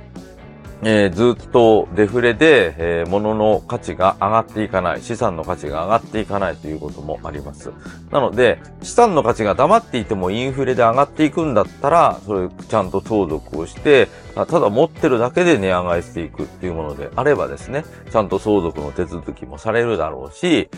[0.87, 7.73] えー、ずっとデフレで、えー、物の価値が上がっていかない、資産の価値が上がっていかないということもあります。
[8.11, 20.69] なので、資産の価値が黙っていてもインフレで上がっていくんだったら、それちゃんと相続をして、ただ持ってるだけで値上がりしていくっていうものであればですね、ちゃんと相続の手続きもされるだろうし、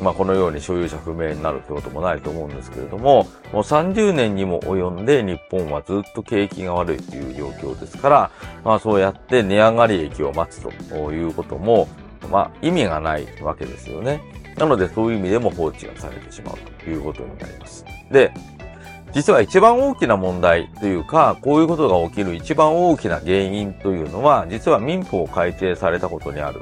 [0.00, 8.30] まあこのように所有者不明になるってこともないと思うんですけれども、もう30年にも及んで日本はずっと景気が悪いという状況ですから、
[8.64, 11.88] まあそうやって値上がり益を待つということも、
[12.30, 14.20] まあ意味がないわけですよね。
[14.58, 17.86] なのでそういう意味でも放置がされてしまうということになります。
[18.10, 18.34] で、
[19.14, 26.60] 実は一番大きな問題というか、こういうことが起きる一番大きな原因というのは、実は民法を改定されたことにある。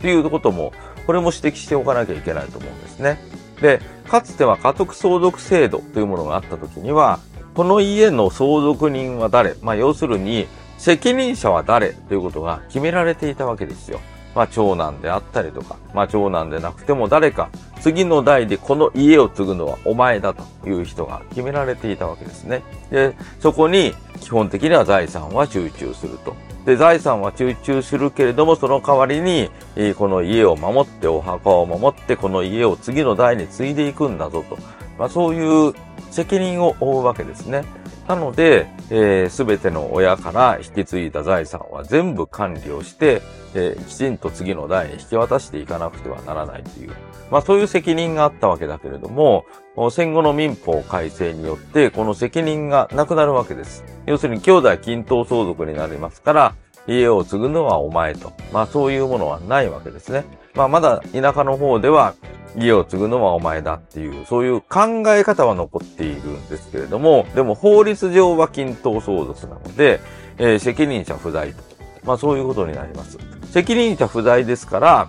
[0.00, 0.72] ということも、
[1.06, 3.20] これも指摘しておかなきゃいけないと思うんですね。
[3.60, 7.20] で、かつては家督相続制度というものがあった時には、
[7.54, 9.54] この家の相続人は誰？
[9.62, 10.48] まあ、要するに、
[10.84, 14.00] 責任者は誰ということが決められていたわけですよ。
[14.34, 17.48] まあ、長男であったりとか、まあ、長男でなくても誰か、
[17.80, 22.62] 次の代でこの家を継ぐのはお前だという人が決められていたわけですね。
[22.90, 26.36] で、そこに基本的には財産は集中すると。
[26.66, 29.48] で、財産は集中するけれども、その代わりに、
[29.96, 34.58] この家を守って、お墓を守って、この家を次の代に継いでいくんだぞと。
[34.98, 35.72] まあ、そういう
[36.10, 37.64] 責任を負うわけですね。
[38.06, 43.22] なので、す、えー、べ、ての親から引き継いだ財産は全部管理をして、
[43.54, 46.92] えー、きちんと次の代に引き渡していかなくてはならないという、
[47.30, 49.46] まあそういう責任があったわけだけれども、
[49.90, 53.84] 戦後の民法改正によって、この責任がなくなるわけです。
[54.06, 56.54] 要するに兄弟均等相続になりますから、
[56.86, 58.32] 家を継ぐのはお前と。
[58.52, 60.24] まあそういうものはないわけですね。
[60.54, 62.14] まあまだ田舎の方では、
[62.56, 70.00] 家を継ぐのはお前だっていう、そういう考え方は残っているんですけれども、でも法律上は均等相続なので、
[70.38, 71.62] えー、責任者不在と。
[72.04, 73.18] まあそういうことになります。
[73.50, 75.08] 責任者不在ですから、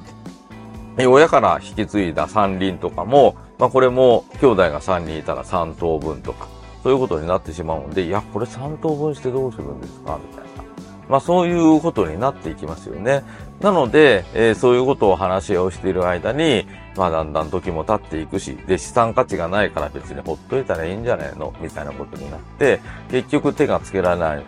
[0.98, 6.48] 親から引き継いだ山林とかも、まあこれも兄弟が3人いたら3等分とか、
[6.84, 10.65] そういうことになってしまうので、いや、これ3等分してどうするんですかみたいな。
[11.10, 13.24] まあそういうことになっていきますよね。
[13.62, 21.54] なので、えー、そういうことを話し合いをしている間に、まあだんだん時も経っていくし、で資産価値がないから別にほっといたらいいんじゃないの？
[21.62, 24.44] みたいなことになって、結局手がつけられない、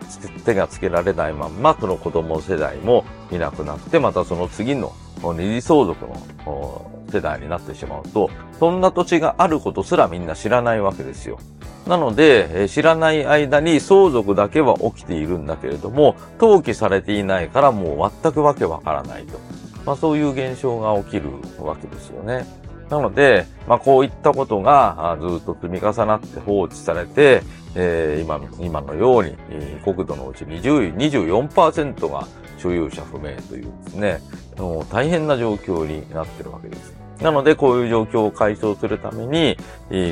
[0.46, 11.40] 手がつけられないまんま、その子供世代もいなくなって、またその次の二次相続の世代になってしまうと、そんな土地があることすらみんな知らないわけですよ。
[11.88, 19.40] なので、知らない間に相続だけは起きているんだけれども、登記されていないからもう全くわけわからないと。
[19.86, 22.46] まあそういう現象が起きるわけですよね。
[22.90, 27.42] なので、まあこういったことがずっと積み重なって放置されて、
[27.76, 29.36] えー、今今のように、
[29.84, 32.28] 国土のうち20 24%が
[32.58, 34.22] 所有者不明というですね、
[34.58, 36.96] もう大変な状況になってるわけです。
[37.22, 39.58] なので、こういう状況を解消するために、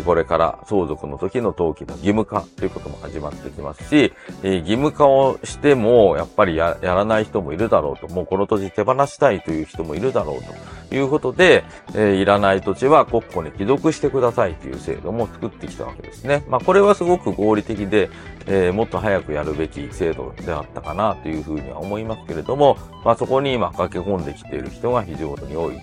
[0.06, 10.52] これから相続の時の登記の義務化ということも始まってきますし、義務化をしても、やっぱりやらない人もいるだろうと、もうこの土地手放したいという人もいるだろうと
[10.92, 11.64] いうことで、
[11.96, 16.44] えいらない土地は国庫に帰属してくださいという制度も作ってきたわけですね。
[16.48, 18.10] まあ、これはすごく合理的で、
[18.46, 25.80] えー、もっと早くやるべき制度であったかなというふうには思いますけれども、まあ、そこに今駆け込んできている人が非常に多い。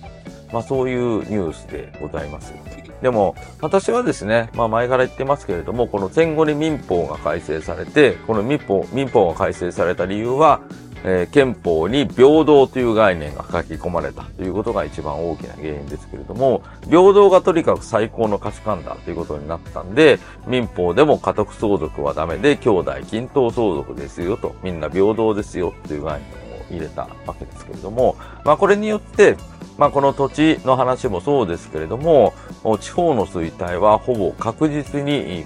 [0.53, 2.53] まあそういうニュースでございます。
[3.01, 10.61] でも、私はですね、まあ前から言ってますけれども、この戦後に民法が改正されて、この民法、民法が改正された理由は、
[11.05, 29.35] えー、憲法に平等という概念が書き込まれたということが一番大きな原因ですけれども、平等がとにかく最高の価値観だということになったんで、民法でも家督相続はダメで、兄弟均等相続ですよと、みんな平等ですよという概念を入れたわけですけれども、まあこれによって、
[29.77, 32.33] まあ、この土地の話もそうですけれども、
[32.79, 35.45] 地方の衰退はほぼ確実に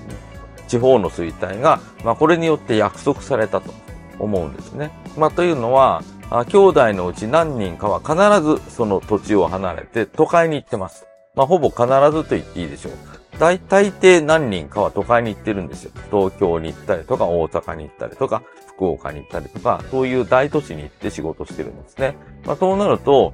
[0.68, 3.74] 地方の衰退が、まあ、これによって約束されたと
[4.20, 4.92] 思うんですね。
[5.18, 11.08] まあ、というのは、兄弟のうち何人かは必ずその土地を離れて都会に行ってます。
[11.36, 12.94] まあ、ほぼ必ずと言っていいでしょう。
[13.40, 15.92] 大大抵何人かは都会に行ってるんですよ。
[16.12, 22.16] 東京に行ったりとか、大阪に行ったりとか、福岡に行ったりとか、そういう大都市に行って仕事してるんですね。
[22.46, 23.34] まあ、そうなると、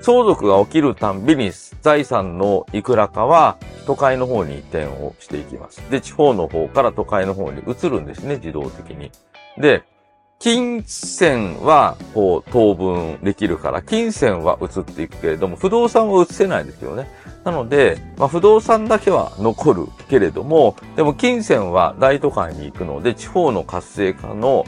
[0.00, 5.78] 相続が起きるたんびに財産のいくらかは都会の方に移転をしていきます。
[5.90, 9.12] で、地方の方から都会の方に移るんですね、自動的に。
[9.58, 9.84] で、
[10.42, 17.08] 金銭は、こう、当分できるから、金銭は移っていくけれども、不動産は移せないですよね。
[17.44, 24.64] なので、まあ、不動産だけは残るけれども、でも金銭は大都会に行くので、地方の活性化の、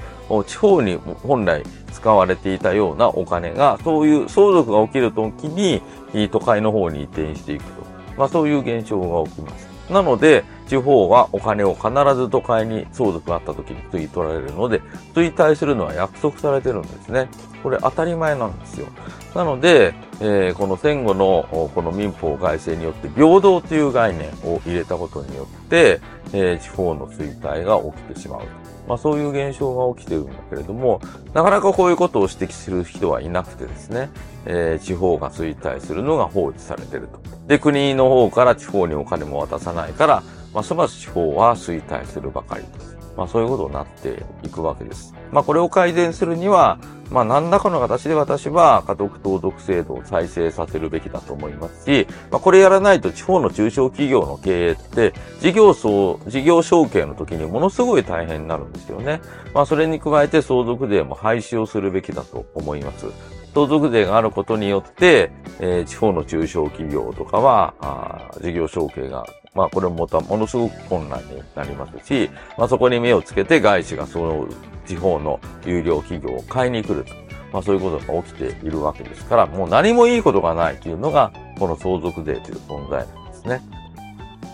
[0.46, 5.82] 地方に本来使われていたようなお金が、そういう相続が起きるときに、
[6.30, 7.82] 都会の方に移転していくと。
[8.16, 9.73] まあそういう現象が起きます。
[9.90, 14.80] なので、地方はお金を必ず都会に相続があった時に吸い取られるので、
[15.14, 17.28] 追退するのは約束されてるんですね。
[17.62, 18.86] これ当たり前なんですよ。
[19.34, 26.00] なので、えー、この戦後のこの民法改正によって平等という概念を入れたことによって、
[26.32, 28.63] えー、地方の衰退が起きてしまう。
[28.86, 31.00] まあそういう現象が起きているんだけれども、
[31.32, 34.10] なかなかこういうことを指摘する人はいなくてですね、
[34.46, 37.18] えー、地方が衰退するのが放置されていると。
[37.46, 42.93] で、国の方から地方にお金も渡さないから、ますます地方は衰退するばかりと。
[43.16, 45.14] まあそういうことになっていくわけです。
[45.32, 46.78] まあこれを改善するには、
[47.10, 59.20] まあ何らかの形で私は家督登録制度を再生させるべきだと思いますし、まあこれやらないと地方の中小企業の経営って事業層、事業承継の時にものすごい大変になるんですよね。
[59.52, 63.06] まあそれに加えて相続税も廃止をするべきだと思います。
[63.54, 74.48] 相続税があることによって、えー、地方の中小企業とかは、あ事業承継がまあこれもまたものすごく困難になりますし、まあそこに目をつけて外資がその
[74.86, 77.14] 地方の有料企業を買いに来ると。
[77.52, 83.60] まあそういうことが起きているわけですから、もう何もいいことがないというのが、この相続税という存在なんですね。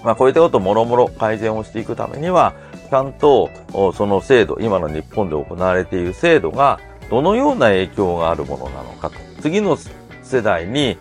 [0.04, 2.52] まあこういったことをもろもろ改善をしていくためには、
[2.90, 3.48] ちゃんと
[3.94, 6.78] その制度、今の日本で行われている制度が
[7.10, 9.16] どのような影響があるものなのかと。
[9.42, 9.76] 次の
[10.22, 10.96] 世代に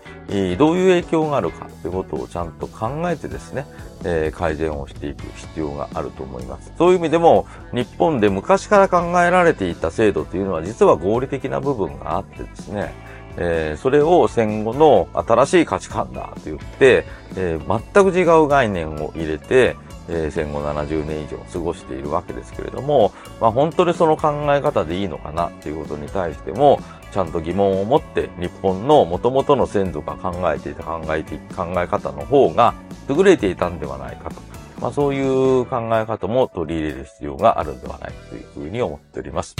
[0.58, 3.66] どういう影響があるかということをちゃんと考えてですね、
[4.04, 6.72] えー、改善をしていく必要があると思います。
[6.76, 12.92] そういう意味でも、日本で昔から考えられていた制度というのは実は合理的な部分があってですね、
[13.36, 17.06] えー、それを戦後の新しい価値観だと言って、
[17.36, 19.76] えー、全く違う概念を入れて、
[20.10, 26.80] えー、戦後70年以上過ごしているわけですけれども、まあ、本当にその考え方でいいのかなっていうことに対しても、
[27.12, 32.74] ちゃんと疑問を持って日本の元々の先祖が考えていた考えて考え方の方が
[33.08, 34.40] 優れていたんではないかと。
[34.80, 39.54] まあ、そういう考え方も取り入れる必要があるんではないかというふうに思っております。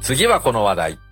[0.00, 1.05] 次はこの話題。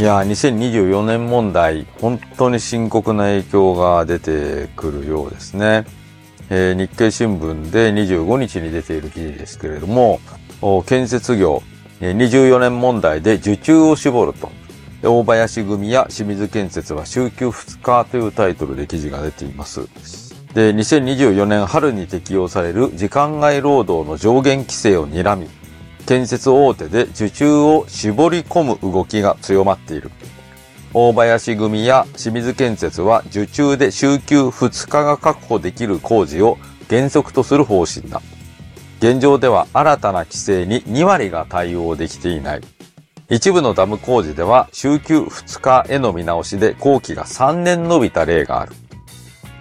[0.00, 5.84] いや、2024年問題、本当に深刻な影響が出てくるようですね。
[6.48, 10.20] えー、日経新聞で25日に出ている記事ですけれども、
[10.86, 11.62] 建設業、
[12.00, 14.50] 24年問題で受注を絞ると。
[15.02, 19.86] 大林組や清水建設は週休2日というタイトルで記事が出ています。
[20.54, 25.46] で、2024年春に適用される時間外労働の上限規制を睨み、
[26.10, 30.10] 建設大手で受注を絞り込む動きが強まっている。
[30.92, 36.58] 大林組や清水建設は受注で週休2日が確保できる工事を
[36.88, 38.22] 原則とする方針だ。
[38.98, 42.60] 現状では新たな規制に2割が対応できていない。
[43.28, 48.72] 一部のダム工事では週休2日への見直しで工期が3年伸びた例がある。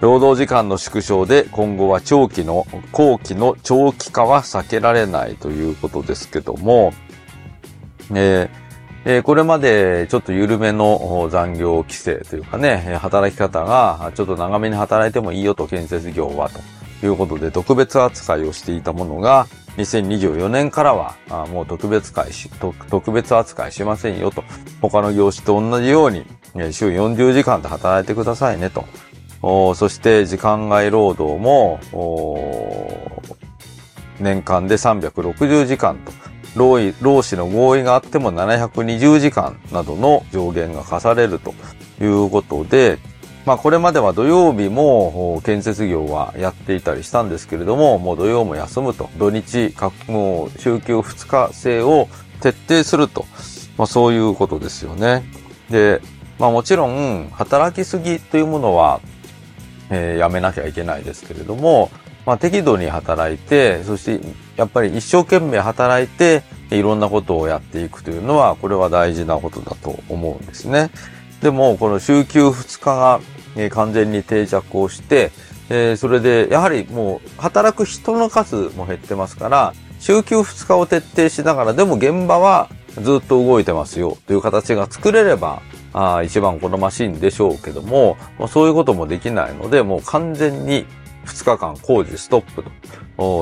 [0.01, 6.93] 労働時間の縮小で今後は長期の、後期の長期化は避けられないということですけども、
[8.11, 8.69] えー
[9.05, 16.49] えー、これまでちょっと緩めの残業規制というかね、働き方がちょっと長めに働いてもいいよと建設業は
[16.99, 19.47] ということで特別扱いをしていたものが、
[19.77, 21.15] 2024年からは
[21.47, 22.49] もう特別会し
[22.89, 24.43] 特別扱いしませんよと。
[24.81, 26.25] 他の業種と同じように
[26.71, 28.85] 週40時間で働いてくださいねと。
[29.41, 31.79] そして時間外労働も、
[34.19, 36.11] 年間で360時間と、
[36.55, 41.53] 労労使の合意があっても720時間などの上限が課されると
[42.01, 42.97] いうことで、
[43.45, 49.73] まあこれまでは土曜日も建設業はやっていたりしたんですけれども、もう土曜も休むと、土日、
[50.07, 52.09] もう週休2日制を
[52.41, 53.25] 徹底すると、
[53.77, 55.23] まあそういうことですよね。
[55.69, 56.01] で、
[56.39, 58.99] まあもちろん働きすぎというものは
[59.89, 61.91] えー、やめなきゃいけないですけれども、
[62.25, 64.25] まあ、適度に働いて、そして
[64.55, 70.91] やっぱり一生懸命働いて、いろんなことをやっていくというのは、これは大事なことだと思うんですね。
[71.41, 73.19] でも、この週休2日が、
[73.55, 75.31] え、完全に定着をして、
[75.69, 85.61] え、それで、やはりもう、働く人の数も減ってますから、週休2日を徹底しながら、でも現場はずっと動いてますよという形が作れれば、
[85.93, 90.85] あ一番好ましいんでしょうけども、まあ、そういうこともできないので、もう完全に
[91.25, 92.71] 2日間工事ストップと。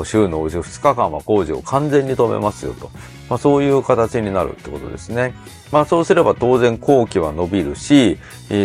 [0.06, 2.90] 週のうち2日間は工事を完全に止めますよと。
[3.30, 5.36] まあ、そういう形になるってことですね。
[5.72, 8.18] まあそうすれば当然工期は伸びるし、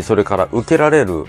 [0.03, 1.25] それから受けられる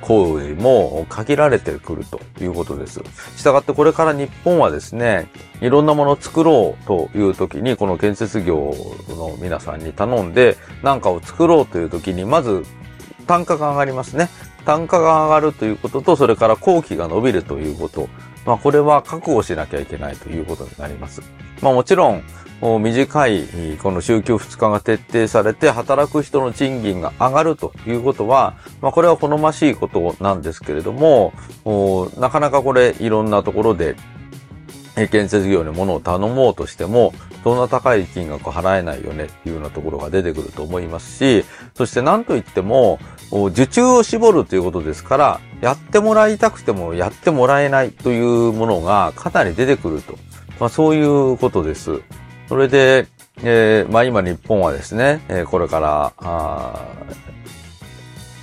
[0.00, 3.00] 行為も限られてくるということです。
[3.36, 5.28] したがってこれから日本はですね、
[5.60, 8.74] いろんなものを作ろうという時に、この建設業
[9.08, 12.64] の皆さんに頼んで何かを作ろうという時に、まず
[13.26, 14.28] 単価が上がりますね。
[14.64, 18.08] 単価が上がるということと、それから工期が伸びるということ。
[18.46, 21.22] まあこれは覚悟しなきゃいけないということになります。
[21.60, 22.22] まあもちろん、
[22.62, 31.32] 短いこの週休2日が徹底されて働く人の賃金が上がるということは、まあこれは好ましいことなんですけれども、
[32.18, 33.96] なかなかこれいろんなところで
[35.10, 41.44] 建設業に物を頼もうとしても、そんな高い金額払えないよねっていうようなところが出てくると思いますし、
[41.74, 43.00] そして何と言っても、
[43.50, 50.16] 受注を絞るということですから、やってもらいたくてもやってもらえないというものがかなり出てくると。
[50.60, 52.02] まあそういうことです。
[52.52, 53.06] それで、
[53.42, 56.86] えー、まあ今日本はですね、えー、これから、あ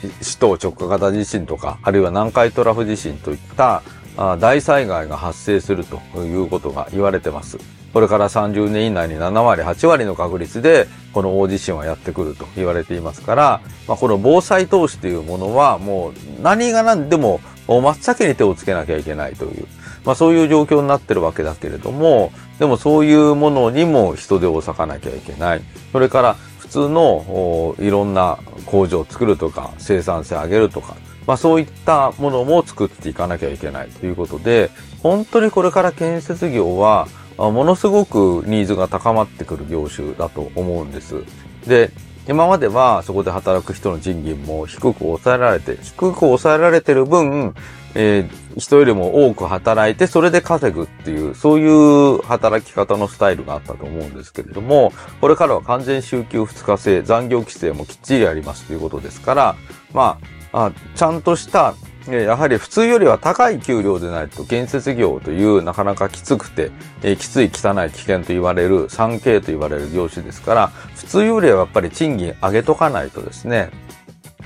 [0.02, 3.84] 首都直下型地震とか、あるいは南海トラフ地震といった
[4.18, 7.60] あ大災害が発生するということが言われてます。
[7.94, 19.68] これから30年以内に7割、8割の確率でこの大地震はやってくると言われていますから、まあ、この防災投資というものはもう何が何でも真っ先に手をつけなきゃいけないという、
[20.06, 25.62] まあ、そういう状況になってるわけだけれども、でもそういうものにも人手を割かなきゃいけない。
[25.92, 30.96] それから普通のいろんな工場を作るとか生産性上げるとか
[31.30, 34.72] まあそういったものも作っていかなきゃいけないということで、
[35.04, 41.24] 本当にこれから建設業は、ものすごくニーズが高まってくる業種だと思うんです。
[41.68, 41.92] で、
[42.28, 47.54] 今まではそこで働く人の賃金も低く抑えられて、低く抑えられてる分、
[47.96, 59.56] えー、人よりも多く働いて、それで稼ぐっていう、そういう働き方のスタイルがあったと思うんですけれども、これからは完全週休2日制、残業規制もきっちりありますということですから、
[59.94, 60.20] ま
[60.52, 61.76] あ、あちゃんとした
[62.08, 66.72] やはり普通よりは高い給料でないと建設業というなかなかきつくて、
[67.04, 73.70] えー、きつい汚い危険と言われる 3K と言われる業種ですから、普通よりはやっぱり賃金上げとかないとですね、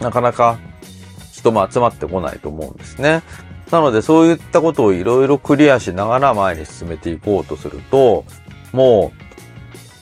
[0.02, 0.60] なかなか
[1.44, 3.22] 人も集まってこないと思うんですね。
[3.72, 8.24] なのでそういったことをいろいろクリアしながら前に進めていこうとすると、
[8.72, 9.24] もう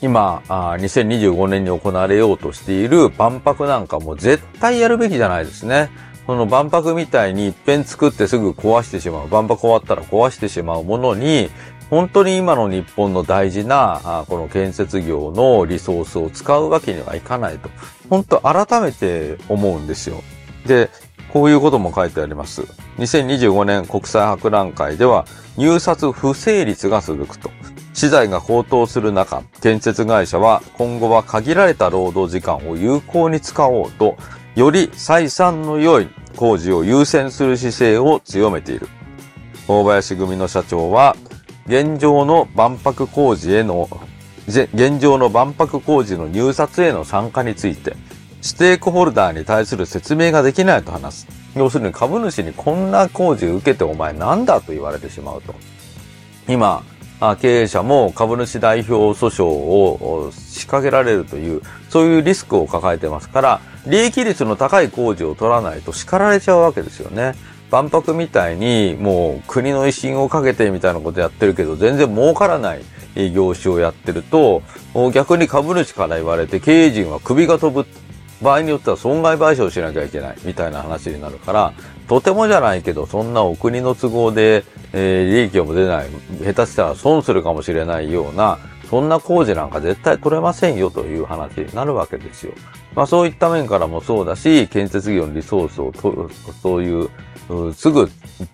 [0.04, 5.90] 今、2025年に行われようとしている万博なんかも絶対やるべきじゃないですね。
[6.26, 11.50] その万博みたいに一遍作ってすぐ壊してしまう、万博終わったら壊してしまうものに、
[11.90, 17.70] 本当に今の日本の大事な、この建設業のリソースを使うわけにはいかないと。
[18.10, 20.24] 本当改めて思うんですよ。
[20.66, 20.90] で、
[21.32, 22.64] こういうことも書いてあります。
[22.98, 25.26] 2025年国際博覧会では
[25.58, 27.52] 入札不成立が続くと。
[27.94, 34.18] 資材が高騰する中、建設会社は今後は限られた労働時間を有効に使おうと
[34.56, 38.88] より採算の良い工事を優先する姿勢を強めている。
[39.68, 41.16] 大林組の社長は、
[41.68, 43.90] 現状の万博工事への、
[44.48, 47.96] 現状の万博工事の入札への参加について、
[48.42, 51.28] ステークホルダーに対する説明ができないと話す。
[51.56, 55.54] 要するに株主にこんな工事を受けてお前なんだと言われてしまうと。
[56.48, 56.84] 今、
[57.40, 67.36] 経営者も株主代表訴訟を仕掛けられるという、そういうリスクを抱えてますから、利益率の高い工事を取らないと叱られちゃうわけですよね。
[67.70, 72.84] 万博みたいにもう国の威信をかけてみたいなことやってるけど全然儲からない
[73.32, 74.62] 業種をやってると
[75.14, 77.88] 逆に株主から言われて経営陣は首が飛ぶ
[78.42, 81.74] 場合によっては損害賠償しなきゃいけないみたいな話になるから
[82.08, 84.64] とてもじゃないけどそんなお国の都合で
[84.94, 86.10] えー、利益も出ない、
[86.44, 92.54] 下手したら損するかもしれないような、そんな工事なんか絶対取れませんよという話になるわけですよ。
[92.94, 96.30] まあそういった面からもそうだし、建設業のリソースをと、
[96.62, 97.10] そういう、
[97.74, 98.10] すぐ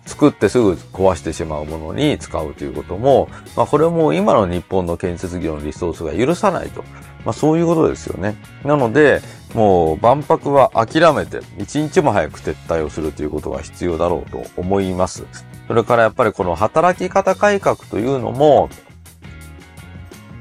[0.06, 6.84] 作ってすぐ壊してしまうものに使うということも、まあこれも今の日本の建設業のリソースが許さないと。
[7.24, 8.36] まあそういうことですよね。
[8.64, 9.22] なので、
[9.54, 15.26] もう万博は諦めて一日も早く撤退をするということが必要だろうと思います。
[15.66, 18.68] それからやっぱりこの働き方改革というのも、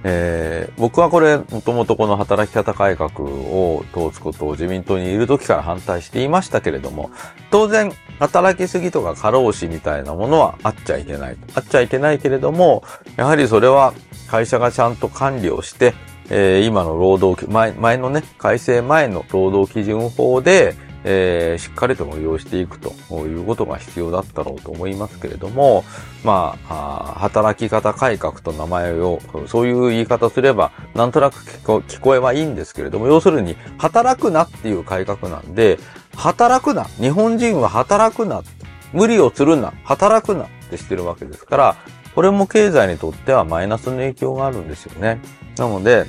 [0.03, 7.09] えー、僕はこれ、もともとこの働き方改革を通すことを自民党にいる時から反対していましたけれども、
[7.51, 11.38] 当然、働きすぎとか過労死みたいなものはあっちゃいけない。
[11.55, 12.84] あっちゃいけないけれども、
[13.17, 13.93] やはりそれは
[14.30, 15.93] 会社がちゃんと管理をして、
[16.30, 22.93] えー、今の労働、前前のね、改正前の労働基準法で、えー、しっかりと運用していくと
[23.25, 25.86] いうことが必要だったろうと思いますけれども、
[26.25, 35.80] まあ、あ働き方改革と名前を、そういう言い方すれば、なんとなく聞こえはいいんですけれども、要するに、働くなっていう改革なんで、
[36.15, 38.43] 働くな、日本人は働くな、
[38.91, 41.75] 無理をするな、働くなってしてるわけですから、
[42.18, 45.22] これも経済にとってはマイナスの影響があるんですよね。
[45.55, 46.07] なので、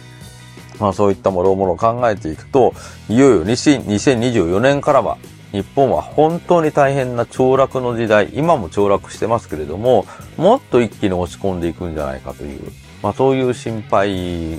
[0.81, 2.73] まあそういったもろもろ考えていくと、
[3.11, 5.19] いよいよ2024年からは
[5.53, 10.07] 日本は本当に大変な凋落の時代、今も凋落してますけれども、
[10.39, 14.59] もっと一気に落ち込んでいくんじゃないかという、まあそういう心配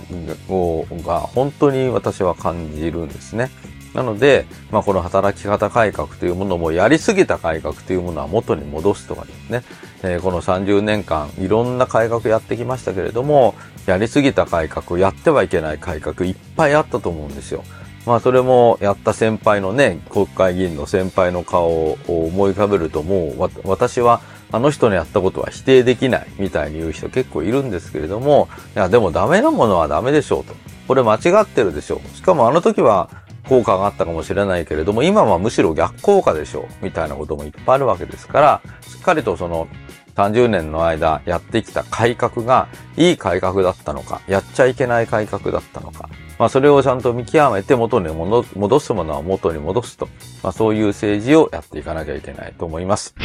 [0.50, 3.50] をが本当に私は感じるんですね。
[3.96, 9.64] なので、まあ、この働き方改革というものもやりすぎた改革というものは元に戻すとかですね、
[10.04, 17.64] え、この30年間いろんな改革やってきましたけれども、やりすぎた改革、やってはいけない改革いっぱいあったと思うんですよ。
[18.06, 24.22] まあそれもやった先輩のね、国会議員の先輩の顔を思い浮かべるともう私は
[24.52, 30.56] あの人のやったことは否定できないみたいに言う人結構いるんですけれども、いやでもダメなものはダメでしょうと。
[30.88, 32.16] これ間違ってるでしょう。
[32.16, 33.10] しかもあの時は
[33.50, 39.68] 効果があったかもしれないけれども、今はむしろ逆効果でしょう、みたいなこともいっぱいあるわけですから、しっかりとその
[40.16, 50.08] 30年の間やってきた改革がいい改革だったのか、やっちゃいけない改革だったのか、まあそれをちゃんと見極めて元に戻すものは元に戻すと、
[50.44, 53.16] まあそういう政治をやっていかなきゃいけないと思います。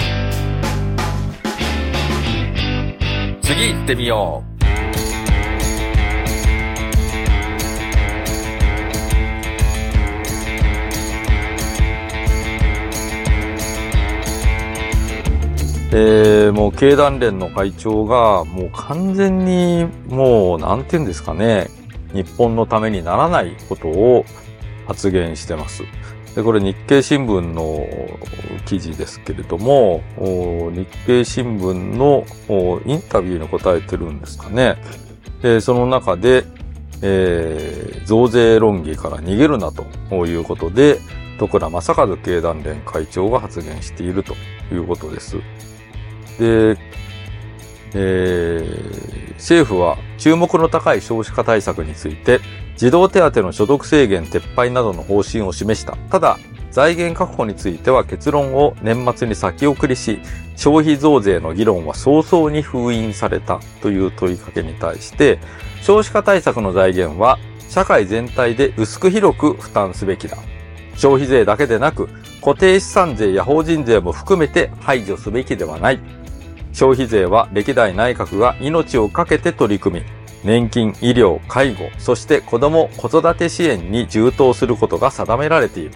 [3.43, 4.54] 次行ってみよう。
[15.93, 21.69] えー、もう経団連の会長がもう完全にもうなんて言うんですかね、
[22.13, 24.25] 日本のためにならないことを
[24.87, 25.83] 発言してます。
[26.35, 27.87] で、これ日経新聞の
[28.67, 30.03] 記事ですけれども、
[30.73, 32.25] 日経新聞の
[32.87, 34.77] インタビューに答えてるんですかね。
[35.43, 36.45] で、その中で、
[37.03, 39.85] えー、増税論議から逃げるなと
[40.27, 40.99] いうことで、
[41.39, 44.35] 徳良正和経団連会長が発言していると
[44.73, 45.37] いうことです。
[46.39, 46.77] で、
[47.95, 52.41] えー、政府は注目の高い少子化対策について、
[52.77, 55.97] 児童手当の所得制限撤廃などの方針を示した。
[56.11, 56.39] ただ、
[56.71, 60.19] 財源確保については結論を年末に先送りし、
[60.57, 65.39] 消費増税の議論は早々に封印されたという問いかけに対して、
[65.83, 70.37] 少子化対策の財源は社会全体で薄く広く負担すべきだ。
[70.97, 72.09] 消費税だけでなく、
[72.41, 76.01] 固定資産税や法人税も含めて排除すべきではない。
[76.75, 80.07] 消費税は歴代内閣が命を懸けて取り組み、
[80.43, 85.93] 年金、医療、介護、そして子供、子育て支援に充当することが定められている。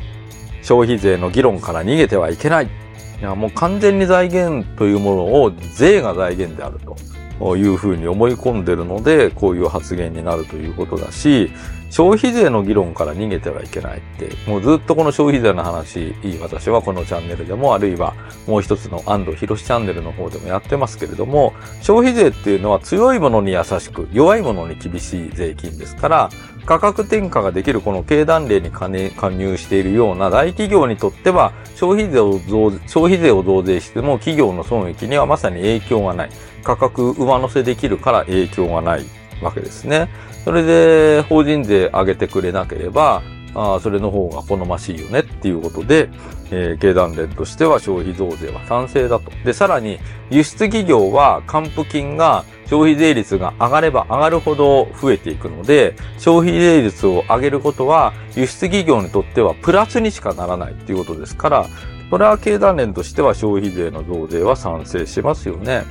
[0.63, 2.67] 消費税の議論から逃げてはいけない。
[2.67, 6.97] いや、もう完全に財源というものを税が財源であると
[7.41, 11.51] いうふうに思い込んでるので、こういう発言になるということだし、
[11.91, 18.15] 消費税の議論から逃げてはいけないって、もうずっとこの消費税の話、私はこのチャンネルでも、あるいは
[18.47, 26.31] もう一つの安藤博士チャンネルの方でもやってますけれども、消費税っていうのは強いものに優しく、弱いものに厳しい税金ですから、
[26.69, 36.31] 価格転嫁ができるこの経団連に加入しているような大企業にとっては、消費税を増消費税を増税しても企業の損益にはまさに影響がない。
[36.63, 39.05] 価格上乗せできるから影響がない
[39.41, 40.11] わけですね。
[40.45, 43.23] それで法人税上げてくれなければ、
[43.55, 46.11] あそれの方が好ましいよねっていうことで、
[46.51, 49.33] えー、経団連としては消費増税は賛成だと。
[49.43, 49.99] で、さらに
[50.29, 61.67] 輸出企業は還付金が消費税率が上がれば上がるほど増えていくので、消費税率を上げることは輸出企業にとってはプラスにしかならないっていうことですから、
[62.11, 65.85] それは経団連としては消費税の増税は賛成しますよね。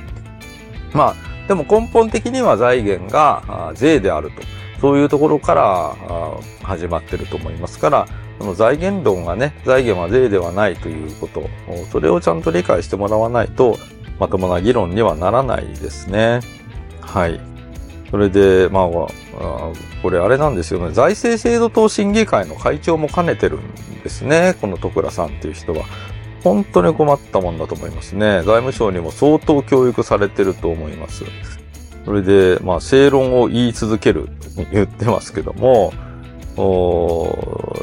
[0.92, 1.14] まあ、
[1.48, 4.42] でも根本的には財源が税であると。
[4.80, 5.96] そういうところから
[6.62, 8.06] 始まってると思いますから、
[8.38, 11.50] その財源論がね、財源は税ではないということ、
[11.90, 13.76] それをちゃんと理解してもらわないと、
[14.20, 16.40] まともな議論にはならないですね。
[17.12, 17.40] はい。
[18.10, 18.88] それで、まあ、
[20.02, 20.92] これあれなんですよね。
[20.92, 24.54] 財政制度等審議会の会長も兼ねてるんですね。
[24.60, 25.84] この徳良さんっていう人は。
[26.44, 28.36] 本当に困ったもんだと思いますね。
[28.36, 31.24] 財務省にも相当教育されてると思います。
[32.04, 35.92] それで、まあ、正論を言い続けると言ってますけども、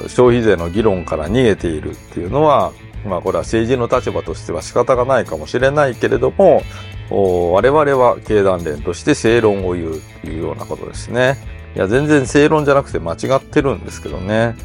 [0.08, 2.72] 消費税の議論から逃げているっていうのは、
[3.06, 6.64] まあ、これは政治の立場としては仕方がないかもしれないけれども、
[7.10, 11.38] 我々は経団連として正論を言うっていうようなことですね。
[11.76, 14.56] いや、全然正論じゃなくて間違ってるんですけどね。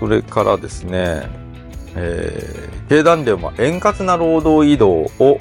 [0.00, 1.28] それからですね、
[1.94, 5.40] えー、経団連は円滑な労働移動を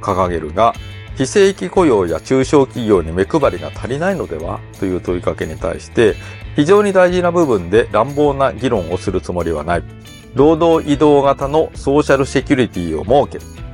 [0.00, 0.74] 掲げるが、
[1.16, 6.14] 非正規雇用や中小企業に目配りが足りないのではという問いかけに対して、
[6.56, 9.82] 非常に大事な部分で乱暴な議論をするつもりはない。
[10.34, 13.69] 労働移動型のソーシャルセキュリティを設ける、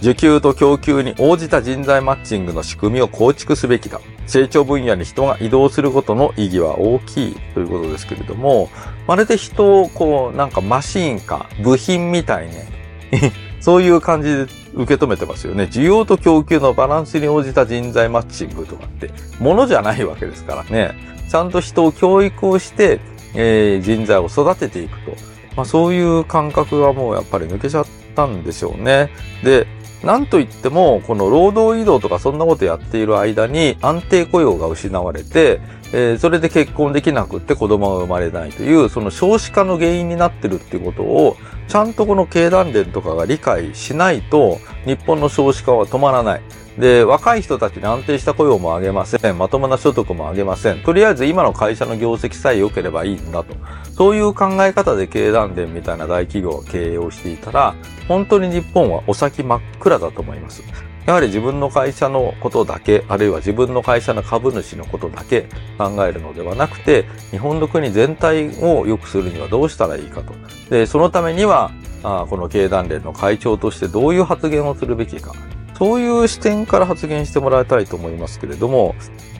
[0.00, 4.00] 需給と供給に応じた人材マッチングの仕組みを構築すべきだ。
[4.26, 8.68] 成長分野に人が移動することの意義は大きいということですけれども、
[9.06, 12.66] まるで人をこう、なんかマシンか部品みたいね。
[13.60, 14.42] そういう感じで
[14.74, 15.64] 受け止めてますよね。
[15.64, 20.94] 需要と供給のバランスに応じた人材マッチングとかって、ものじゃないわけですからね。
[21.28, 23.00] ちゃんと人を教育をして、
[23.34, 25.12] えー、人材を育てていくと。
[25.56, 29.10] まあそういう感覚がもうやっぱり抜けちゃったんでしょうね。
[29.42, 29.66] で、
[30.06, 35.60] なんといっても、この労働移動とかそんなことやっている間に安定雇用が失われて、
[35.92, 41.36] えー、それで結婚できなくって子供が生まれないという、その少子化の原因になってるっていうことを、
[41.66, 46.42] ちゃんとこの経団連とかが理解しないと、日本の少子化は止まらない。
[46.78, 49.38] で、若い人たちに安定した雇用も上げません。
[49.38, 50.80] まともな所得も上げません。
[50.80, 53.54] とりあえず今の会社の業績さえ良ければいいんだと。
[53.96, 57.74] そういう考え方で経団連みたいな大企業が経営をしていたら、
[58.08, 60.62] 本当に日本はお先真っ暗だと思います。
[61.06, 65.42] やはり自分の会社のことだけ、あるいは自分の会社の株主のことだけ
[65.78, 70.34] 考えるのではなくて、日本の国全体を良くするにはどうしたらいいかと。
[70.68, 71.70] で、そのためには、
[72.02, 75.32] あこの経団連の会長としてどういう発言をするべきか。
[75.78, 78.94] そういう視点から発言してもらいたいと思いますけれども、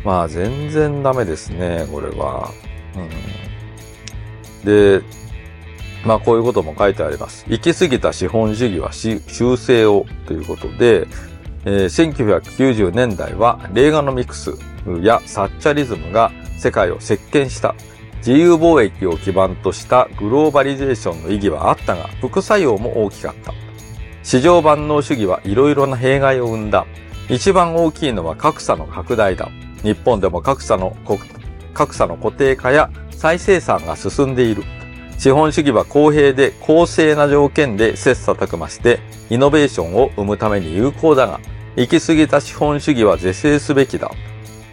[0.04, 2.52] まあ全然ダメですね、これは。
[2.94, 5.02] うん、で、
[6.04, 7.46] まあこういうことも書いてあります。
[7.48, 11.08] 行き過ぎた資本主義は修正をということで、
[11.64, 14.54] えー、1990年代はレーガノミクス
[15.02, 17.74] やサッチャリズムが世界を席巻した
[18.18, 23.65] 自由貿易を基盤としたグローバリゼーションの意義はあったが副作用も大きかった。
[24.26, 26.84] 市場万能主義はいろいろな弊害を生んだ。
[27.28, 29.48] 一番大きいのは格差の拡大だ。
[29.84, 30.96] 日本でも格差の、
[31.72, 34.64] 格差の固定化や再生産が進んでいる。
[35.16, 38.98] 資本主義は公平で公正な条件で切磋琢磨して
[39.30, 41.38] イノベーションを生むために有効だが、
[41.76, 44.10] 行き過ぎた資本主義は是正すべきだ。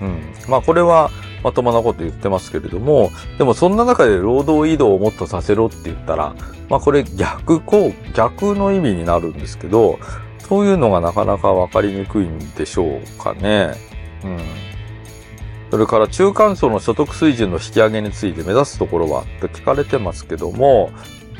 [0.02, 0.20] うん。
[0.48, 1.12] まあこれは
[1.44, 6.36] まともなこと言ってますけれども、でもそんな中で労働移動をもっとさせろって言ったら、
[6.70, 10.00] まあこれ逆こう、逆の意味になるんですけど、
[10.40, 13.74] そういうのがなかなかわかりにくいんでしょうかね。
[14.24, 14.40] うん。
[15.72, 20.92] それから中間層の所得水準の引き上げについて目指すところはって聞かれてますけども、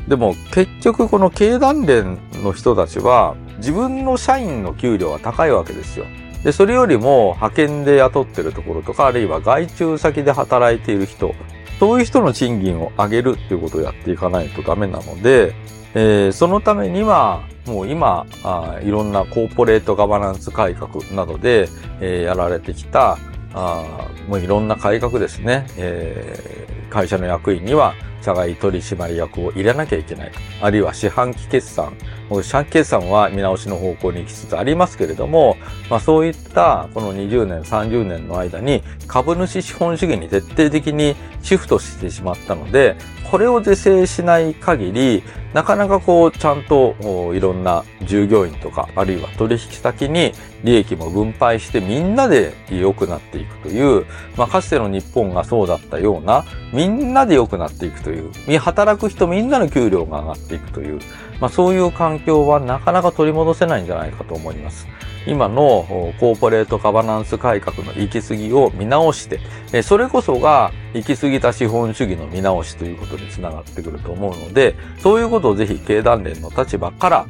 [0.08, 6.06] でも結局この経団連の人たちは自分の社員の給料は高いわけですよ。
[6.44, 11.34] で、それよりも派遣で雇ってるところとか、あるいは外注先で働いている人、
[11.80, 15.54] そういう人の賃金を上げるっていうことをやっていかないとダメなので、
[15.94, 21.68] えー、そのためには、もう今あ、いろんなコーポレートガバナンス改革などで、
[22.00, 23.16] えー、やられてきた、
[23.54, 27.94] あもういろんな改革ですね、えー、会社の役員には
[28.24, 30.32] 社外取締役を入れなきゃいけない。
[30.62, 31.92] あるいは四半期決算。
[32.30, 35.56] 四半期決算は見直しの方向に行きつつありますけれども、
[35.90, 42.96] まあそういったこの20年、30年の間に株主資本主義に徹底的にシフトしてしまったので、
[43.30, 45.22] これを是正しない限り、
[45.52, 46.94] なかなかこう、ちゃんと
[47.34, 50.32] いろんな従業員とか、あるいは取引先に
[50.64, 54.06] 利益も分配してみんなで良くなっていくという、
[54.36, 58.13] まあかつての日本がそうだったような、みんなで良くなっていくという、
[58.58, 61.00] 働く人みんなの給料が上がっていくという、
[61.40, 64.86] まあそういう環境はなかなか取り戻せないんじゃないかと思います。
[65.26, 65.86] 今の
[66.20, 77.26] コーポレートガバナンス改革の行き過ぎを見直して、それこそが行き過ぎた資本主義の見直しということにつながってくると思うので、そういうことをぜひ経団連の立場から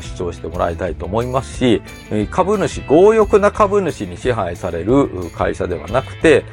[0.00, 1.82] 主張してもらいたいと思いますし、
[2.30, 6.44] 株主、強欲な株主に支配される会社ではなくて、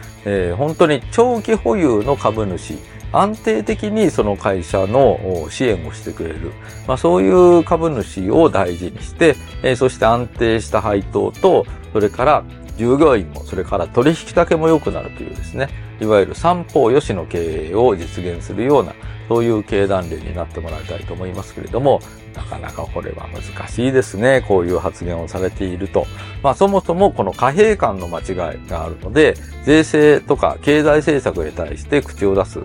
[0.58, 2.78] 本当に長期保有の株主、
[3.14, 6.51] 安定的にその会社の支援をしてくれる。
[6.88, 12.43] まあ、そういう株主を大事にして、え、そして安定した配当と、それから
[12.78, 18.93] 従業員も、それから取引先も良くなるというですね、いわゆる三方よしの経営を実現するような、
[19.28, 22.01] そういう経団連になってもらいたいと思いますけれども、
[22.36, 24.43] なかなかこれは難しいですね。
[24.47, 26.05] こういう発言をされていると。
[26.41, 32.59] まあそもそもこの貨幣間の間違いがあるので、税制とか経済政策に対して口を出す。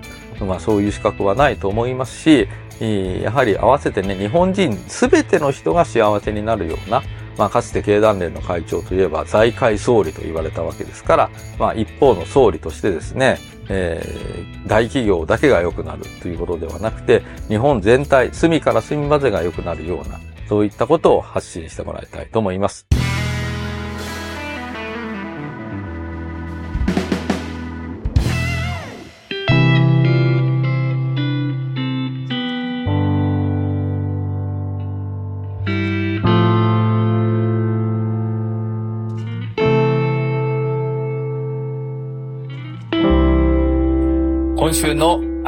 [0.45, 2.49] まあそういう資格はないと思いますし、
[2.81, 7.03] やはり合わせてね、日本人全ての人が幸せになるような、
[7.39, 22.87] まあ、かつて経団連の会長といえば財界総理と言われたわけですから、まあ、一方の総理としてですね、えー、大企業だけが良くなるということではなくて、日本全体、隅から隅までが良くなるような、そういったことを発信してもらいたいと思います。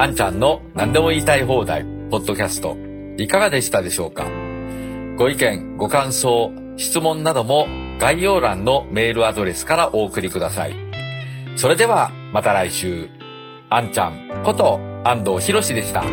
[0.01, 2.77] あんちゃんの何でも言いたい放題、ポッドキャスト、
[3.17, 4.27] いかがでしたでしょうか？
[5.17, 7.67] ご意見、ご感想、質問なども
[7.99, 10.77] 概要欄のメールアドレスからお送りください。
[11.57, 13.09] それではまた来週、
[13.71, 16.05] あんちゃんこと安藤博でした。